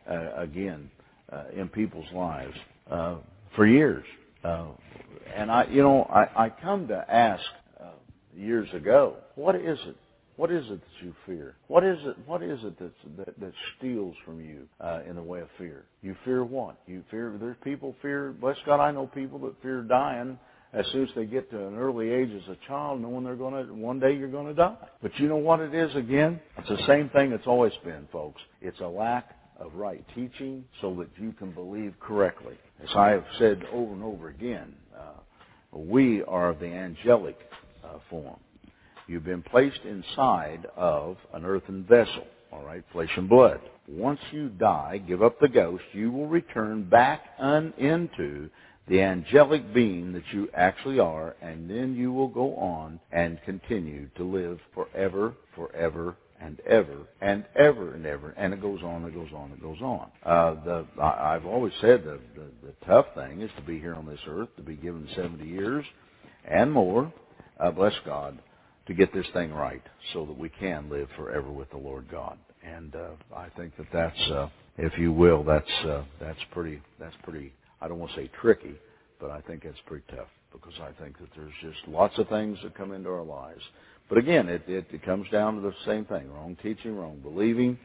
[0.07, 0.89] again
[1.31, 2.55] uh, in people's lives
[2.89, 3.15] uh,
[3.55, 4.05] for years.
[4.43, 4.67] Uh,
[5.35, 7.43] and I, you know, I, I come to ask
[7.79, 7.87] uh,
[8.35, 9.95] years ago, what is it?
[10.35, 11.55] What is it that you fear?
[11.67, 12.17] What is it?
[12.25, 15.85] What is it that that, that steals from you uh, in the way of fear?
[16.01, 16.79] You fear what?
[16.87, 17.35] You fear.
[17.39, 18.31] There's people fear.
[18.31, 20.39] Bless God, I know people that fear dying
[20.73, 23.67] as soon as they get to an early age as a child, knowing they're going
[23.67, 24.75] to one day you're going to die.
[25.03, 26.41] But you know what it is again?
[26.57, 28.41] It's the same thing it's always been, folks.
[28.59, 32.55] It's a lack of right teaching so that you can believe correctly.
[32.83, 37.37] As I have said over and over again, uh, we are of the angelic
[37.83, 38.39] uh, form.
[39.07, 43.59] You've been placed inside of an earthen vessel, all right, flesh and blood.
[43.87, 48.49] Once you die, give up the ghost, you will return back un- into
[48.87, 54.09] the angelic being that you actually are, and then you will go on and continue
[54.15, 59.13] to live forever, forever, and ever and ever and ever, and it goes on, it
[59.13, 60.11] goes on, it goes on.
[60.25, 64.05] Uh, the I've always said the, the the tough thing is to be here on
[64.05, 65.85] this earth, to be given 70 years
[66.45, 67.11] and more.
[67.59, 68.39] Uh, bless God
[68.87, 69.81] to get this thing right,
[70.11, 72.37] so that we can live forever with the Lord God.
[72.61, 77.15] And uh, I think that that's, uh, if you will, that's uh, that's pretty that's
[77.23, 77.53] pretty.
[77.81, 78.75] I don't want to say tricky,
[79.19, 82.57] but I think that's pretty tough because I think that there's just lots of things
[82.63, 83.61] that come into our lives
[84.09, 87.77] but again, it, it, it comes down to the same thing: wrong teaching, wrong believing,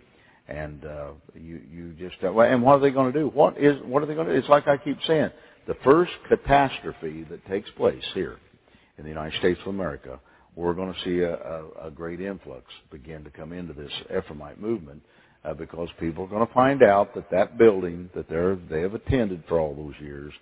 [0.49, 3.29] and uh, you you just uh, and what are they going to do?
[3.29, 4.39] What is what are they going to do?
[4.39, 5.31] It's like I keep saying:
[5.66, 8.37] the first catastrophe that takes place here
[8.99, 10.19] in the United States of America,
[10.57, 14.59] we're going to see a, a, a great influx begin to come into this Ephraimite
[14.59, 15.03] movement.
[15.45, 18.95] Uh, because people are going to find out that that building that they're they have
[18.95, 20.33] attended for all those years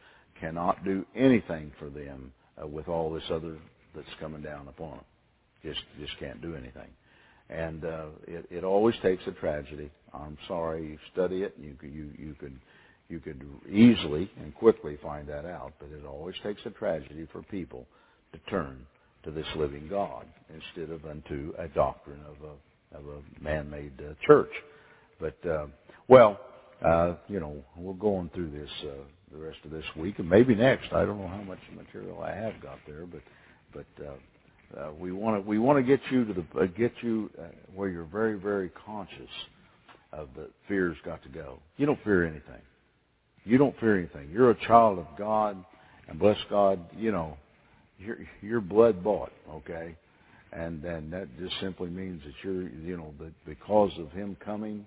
[0.41, 3.59] cannot do anything for them uh, with all this other
[3.95, 5.05] that's coming down upon them.
[5.67, 6.91] Just just can't do anything.
[7.51, 9.91] And uh, it it always takes a tragedy.
[10.15, 12.59] I'm sorry, you study it, you you you could
[13.09, 15.73] you could easily and quickly find that out.
[15.81, 17.87] But it always takes a tragedy for people
[18.33, 18.87] to turn
[19.25, 24.15] to this living God instead of unto a doctrine of a of a man-made uh,
[24.27, 24.53] church.
[25.21, 25.67] But uh,
[26.09, 26.39] well,
[26.85, 29.03] uh, you know, we're going through this uh,
[29.33, 30.93] the rest of this week and maybe next.
[30.93, 33.23] I don't know how much material I have got there, but
[33.73, 34.15] but uh,
[34.77, 37.45] uh, we want to we want to get you to the uh, get you uh,
[37.75, 39.31] where you're very very conscious
[40.13, 41.59] of the fear's got to go.
[41.77, 42.63] You don't fear anything.
[43.45, 44.31] You don't fear anything.
[44.33, 45.63] You're a child of God,
[46.09, 47.37] and bless God, you know,
[47.99, 49.95] you're you're blood bought, okay,
[50.53, 54.85] and and that just simply means that you're you know that because of Him coming,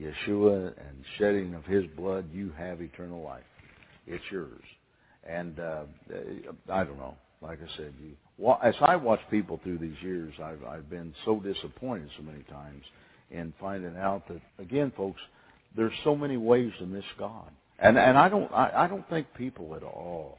[0.00, 3.44] Yeshua and shedding of His blood, you have eternal life.
[4.06, 4.62] It's yours,
[5.24, 5.82] and uh,
[6.70, 7.14] I don't know.
[7.42, 8.16] Like I said, you
[8.62, 12.84] as I watch people through these years, I've, I've been so disappointed so many times
[13.30, 15.20] in finding out that, again, folks,
[15.76, 17.50] there's so many ways to miss God.
[17.78, 20.38] And and I don't I, I don't think people at all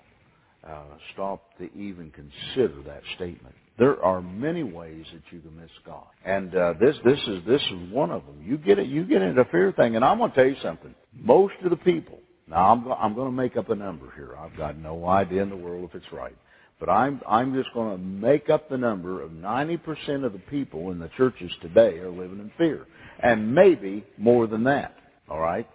[0.68, 0.84] uh,
[1.14, 3.56] stop to even consider that statement.
[3.78, 7.62] There are many ways that you can miss God, and uh, this this is this
[7.62, 8.43] is one of them.
[8.45, 10.93] You get it, you get into fear thing, and I'm going to tell you something.
[11.14, 14.36] Most of the people, now I'm I'm going to make up a number here.
[14.38, 16.36] I've got no idea in the world if it's right,
[16.80, 20.91] but I'm I'm just going to make up the number of 90% of the people
[20.91, 22.86] in the churches today are living in fear,
[23.21, 24.95] and maybe more than that.
[25.30, 25.67] All right,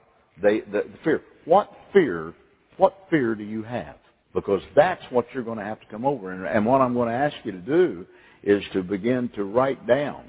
[0.43, 1.23] they the, the fear.
[1.45, 2.35] What fear?
[2.77, 3.97] What fear do you have?
[4.35, 6.33] because that's what you're going to have to come over.
[6.33, 8.05] And, and what I'm going to ask you to do
[8.43, 10.25] is to begin to write down.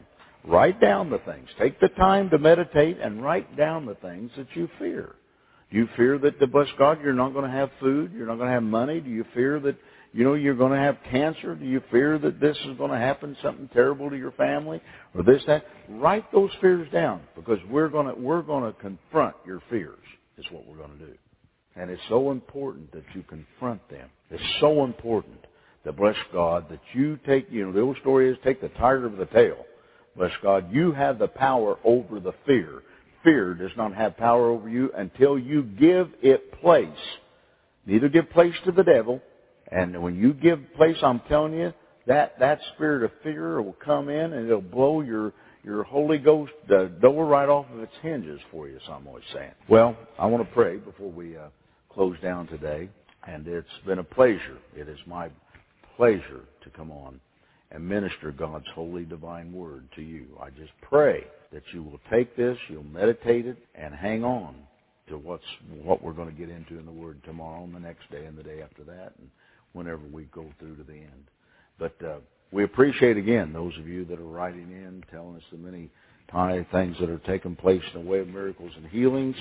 [0.45, 1.49] Write down the things.
[1.59, 5.15] Take the time to meditate and write down the things that you fear.
[5.71, 8.13] Do you fear that, the bless God, you're not going to have food?
[8.13, 8.99] You're not going to have money?
[8.99, 9.75] Do you fear that,
[10.15, 11.55] you know, you're going to have cancer?
[11.55, 14.81] Do you fear that this is going to happen, something terrible to your family?
[15.13, 15.65] Or this, that?
[15.89, 19.99] Write those fears down because we're going to, we're going to confront your fears
[20.37, 21.13] is what we're going to do.
[21.75, 24.07] And it's so important that you confront them.
[24.31, 25.45] It's so important
[25.83, 29.09] that, bless God, that you take, you know, the old story is take the tiger
[29.09, 29.65] by the tail.
[30.15, 32.83] Bless God, you have the power over the fear.
[33.25, 36.87] Fear does not have power over you until you give it place.
[37.85, 39.21] Neither give place to the devil.
[39.75, 41.73] And when you give place, I'm telling you,
[42.07, 45.33] that, that spirit of fear will come in and it'll blow your,
[45.65, 49.51] your Holy Ghost door right off of its hinges for you, so I'm always saying.
[49.67, 51.47] Well, I want to pray before we uh,
[51.89, 52.87] close down today,
[53.27, 54.59] and it's been a pleasure.
[54.77, 55.29] It is my
[55.97, 57.19] pleasure to come on
[57.71, 60.27] and minister God's holy divine word to you.
[60.41, 64.55] I just pray that you will take this, you'll meditate it, and hang on
[65.09, 65.43] to what's
[65.83, 68.37] what we're going to get into in the word tomorrow and the next day and
[68.37, 69.29] the day after that and
[69.75, 71.29] whenever we go through to the end.
[71.77, 72.17] But uh,
[72.51, 75.89] we appreciate again those of you that are writing in, telling us the many
[76.31, 79.35] tiny things that are taking place in the way of miracles and healings.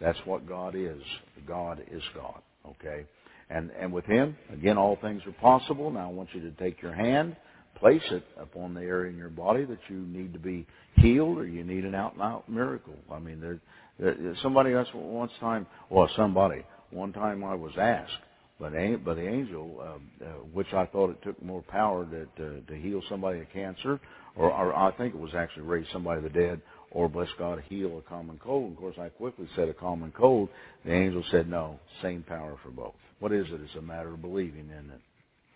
[0.00, 1.02] That's what God is.
[1.46, 2.40] God is God.
[2.66, 3.04] Okay?
[3.50, 5.90] And, and with Him, again, all things are possible.
[5.90, 7.36] Now I want you to take your hand,
[7.76, 10.66] place it upon the area in your body that you need to be
[10.96, 12.94] healed or you need an out and out miracle.
[13.12, 13.60] I mean, there,
[13.98, 18.12] there, somebody else once time, well, somebody, one time I was asked,
[18.60, 18.72] but,
[19.04, 22.74] but the angel, uh, uh, which I thought it took more power to, to, to
[22.76, 23.98] heal somebody of cancer,
[24.36, 27.62] or, or I think it was actually raise somebody of the dead, or bless God,
[27.68, 28.72] heal a common cold.
[28.72, 30.50] Of course, I quickly said a common cold.
[30.84, 32.94] The angel said, no, same power for both.
[33.18, 33.60] What is it?
[33.64, 35.00] It's a matter of believing, isn't it?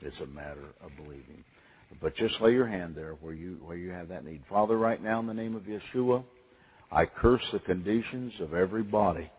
[0.01, 1.45] It's a matter of believing.
[2.01, 4.43] But just lay your hand there where you where you have that need.
[4.49, 6.25] Father, right now in the name of Yeshua,
[6.91, 9.31] I curse the conditions of every body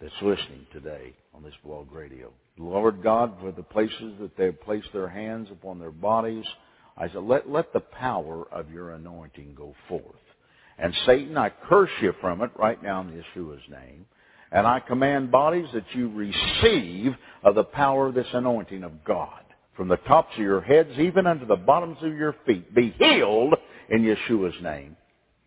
[0.00, 2.32] that's listening today on this blog radio.
[2.58, 6.44] Lord God, for the places that they've placed their hands upon their bodies,
[6.96, 10.02] I said, let, let the power of your anointing go forth.
[10.78, 14.06] And Satan, I curse you from it right now in Yeshua's name.
[14.52, 19.40] And I command bodies that you receive of the power of this anointing of God.
[19.76, 22.74] From the tops of your heads even unto the bottoms of your feet.
[22.74, 23.54] Be healed
[23.90, 24.96] in Yeshua's name.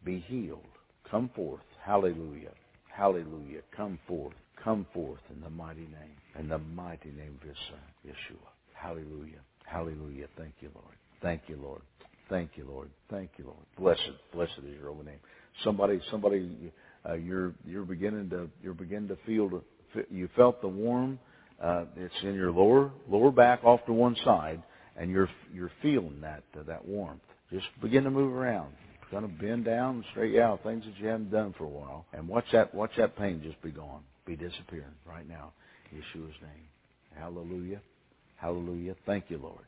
[0.03, 0.61] Be healed.
[1.09, 1.63] Come forth.
[1.83, 2.51] Hallelujah.
[2.91, 3.61] Hallelujah.
[3.75, 4.35] Come forth.
[4.63, 6.17] Come forth in the mighty name.
[6.39, 8.47] In the mighty name of His Son, Yeshua.
[8.73, 9.41] Hallelujah.
[9.65, 10.27] Hallelujah.
[10.37, 10.95] Thank you, Lord.
[11.21, 11.81] Thank you, Lord.
[12.29, 12.89] Thank you, Lord.
[13.11, 13.65] Thank you, Lord.
[13.77, 15.19] Blessed, blessed is your holy name.
[15.65, 16.71] Somebody, somebody,
[17.07, 19.61] uh, you're you're beginning to you're beginning to feel
[20.09, 21.19] you felt the warm.
[21.61, 24.63] Uh, it's in your lower lower back off to one side,
[24.95, 27.21] and you're you're feeling that uh, that warmth.
[27.51, 28.73] Just begin to move around.
[29.11, 32.27] Kind of bend down and out things that you haven't done for a while, and
[32.27, 35.51] watch that watch that pain just be gone, be disappearing right now,
[35.93, 36.67] Yeshua's name.
[37.15, 37.81] Hallelujah,
[38.39, 38.95] Hallelujah.
[39.05, 39.65] Thank you, Lord.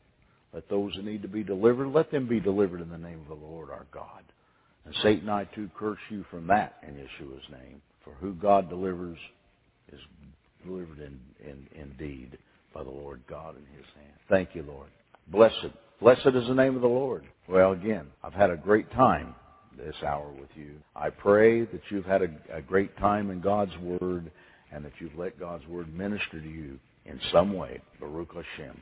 [0.54, 3.28] Let those that need to be delivered, let them be delivered in the name of
[3.28, 4.22] the Lord our God.
[4.84, 7.80] And Satan, I too curse you from that in Yeshua's name.
[8.04, 9.18] For who God delivers
[9.92, 10.00] is
[10.64, 12.38] delivered in, in, indeed
[12.74, 14.16] by the Lord God in his hand.
[14.28, 14.88] Thank you, Lord.
[15.28, 15.74] Blessed.
[16.00, 17.24] Blessed is the name of the Lord.
[17.48, 19.34] Well, again, I've had a great time
[19.76, 20.72] this hour with you.
[20.96, 24.30] I pray that you've had a, a great time in God's Word
[24.72, 27.80] and that you've let God's Word minister to you in some way.
[28.00, 28.76] Baruch Hashem.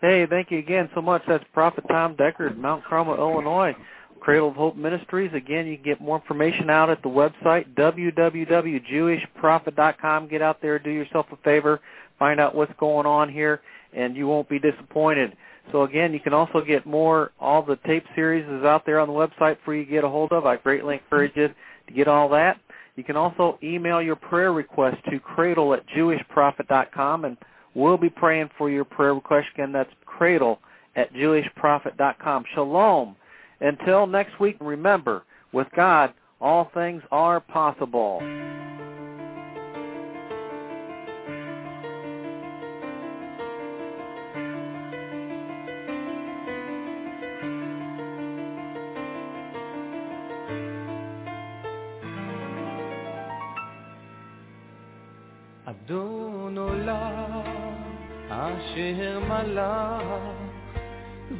[0.00, 1.22] Hey, thank you again so much.
[1.26, 3.74] That's Prophet Tom Deckard, Mount Carmel, Illinois.
[4.20, 5.32] Cradle of Hope Ministries.
[5.34, 10.28] Again, you can get more information out at the website, www.jewishprophet.com.
[10.28, 11.78] Get out there, do yourself a favor,
[12.18, 13.60] find out what's going on here,
[13.92, 15.36] and you won't be disappointed.
[15.72, 19.08] So again, you can also get more, all the tape series is out there on
[19.08, 20.46] the website for you to get a hold of.
[20.46, 21.54] I greatly encourage you to
[21.92, 22.58] get all that.
[22.96, 27.36] You can also email your prayer request to cradle at jewishprophet.com, and
[27.74, 29.48] we'll be praying for your prayer request.
[29.54, 30.60] Again, that's cradle
[30.96, 32.44] at jewishprophet.com.
[32.54, 33.16] Shalom.
[33.60, 38.20] Until next week, remember, with God, all things are possible.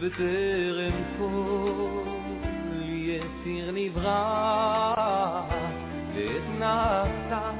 [0.04, 2.04] בטרם כל
[2.84, 5.44] יציר נברא
[6.16, 7.52] ואת נעשה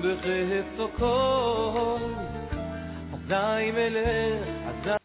[0.00, 1.98] בחפצו כל
[3.14, 4.99] אזי מלך אזי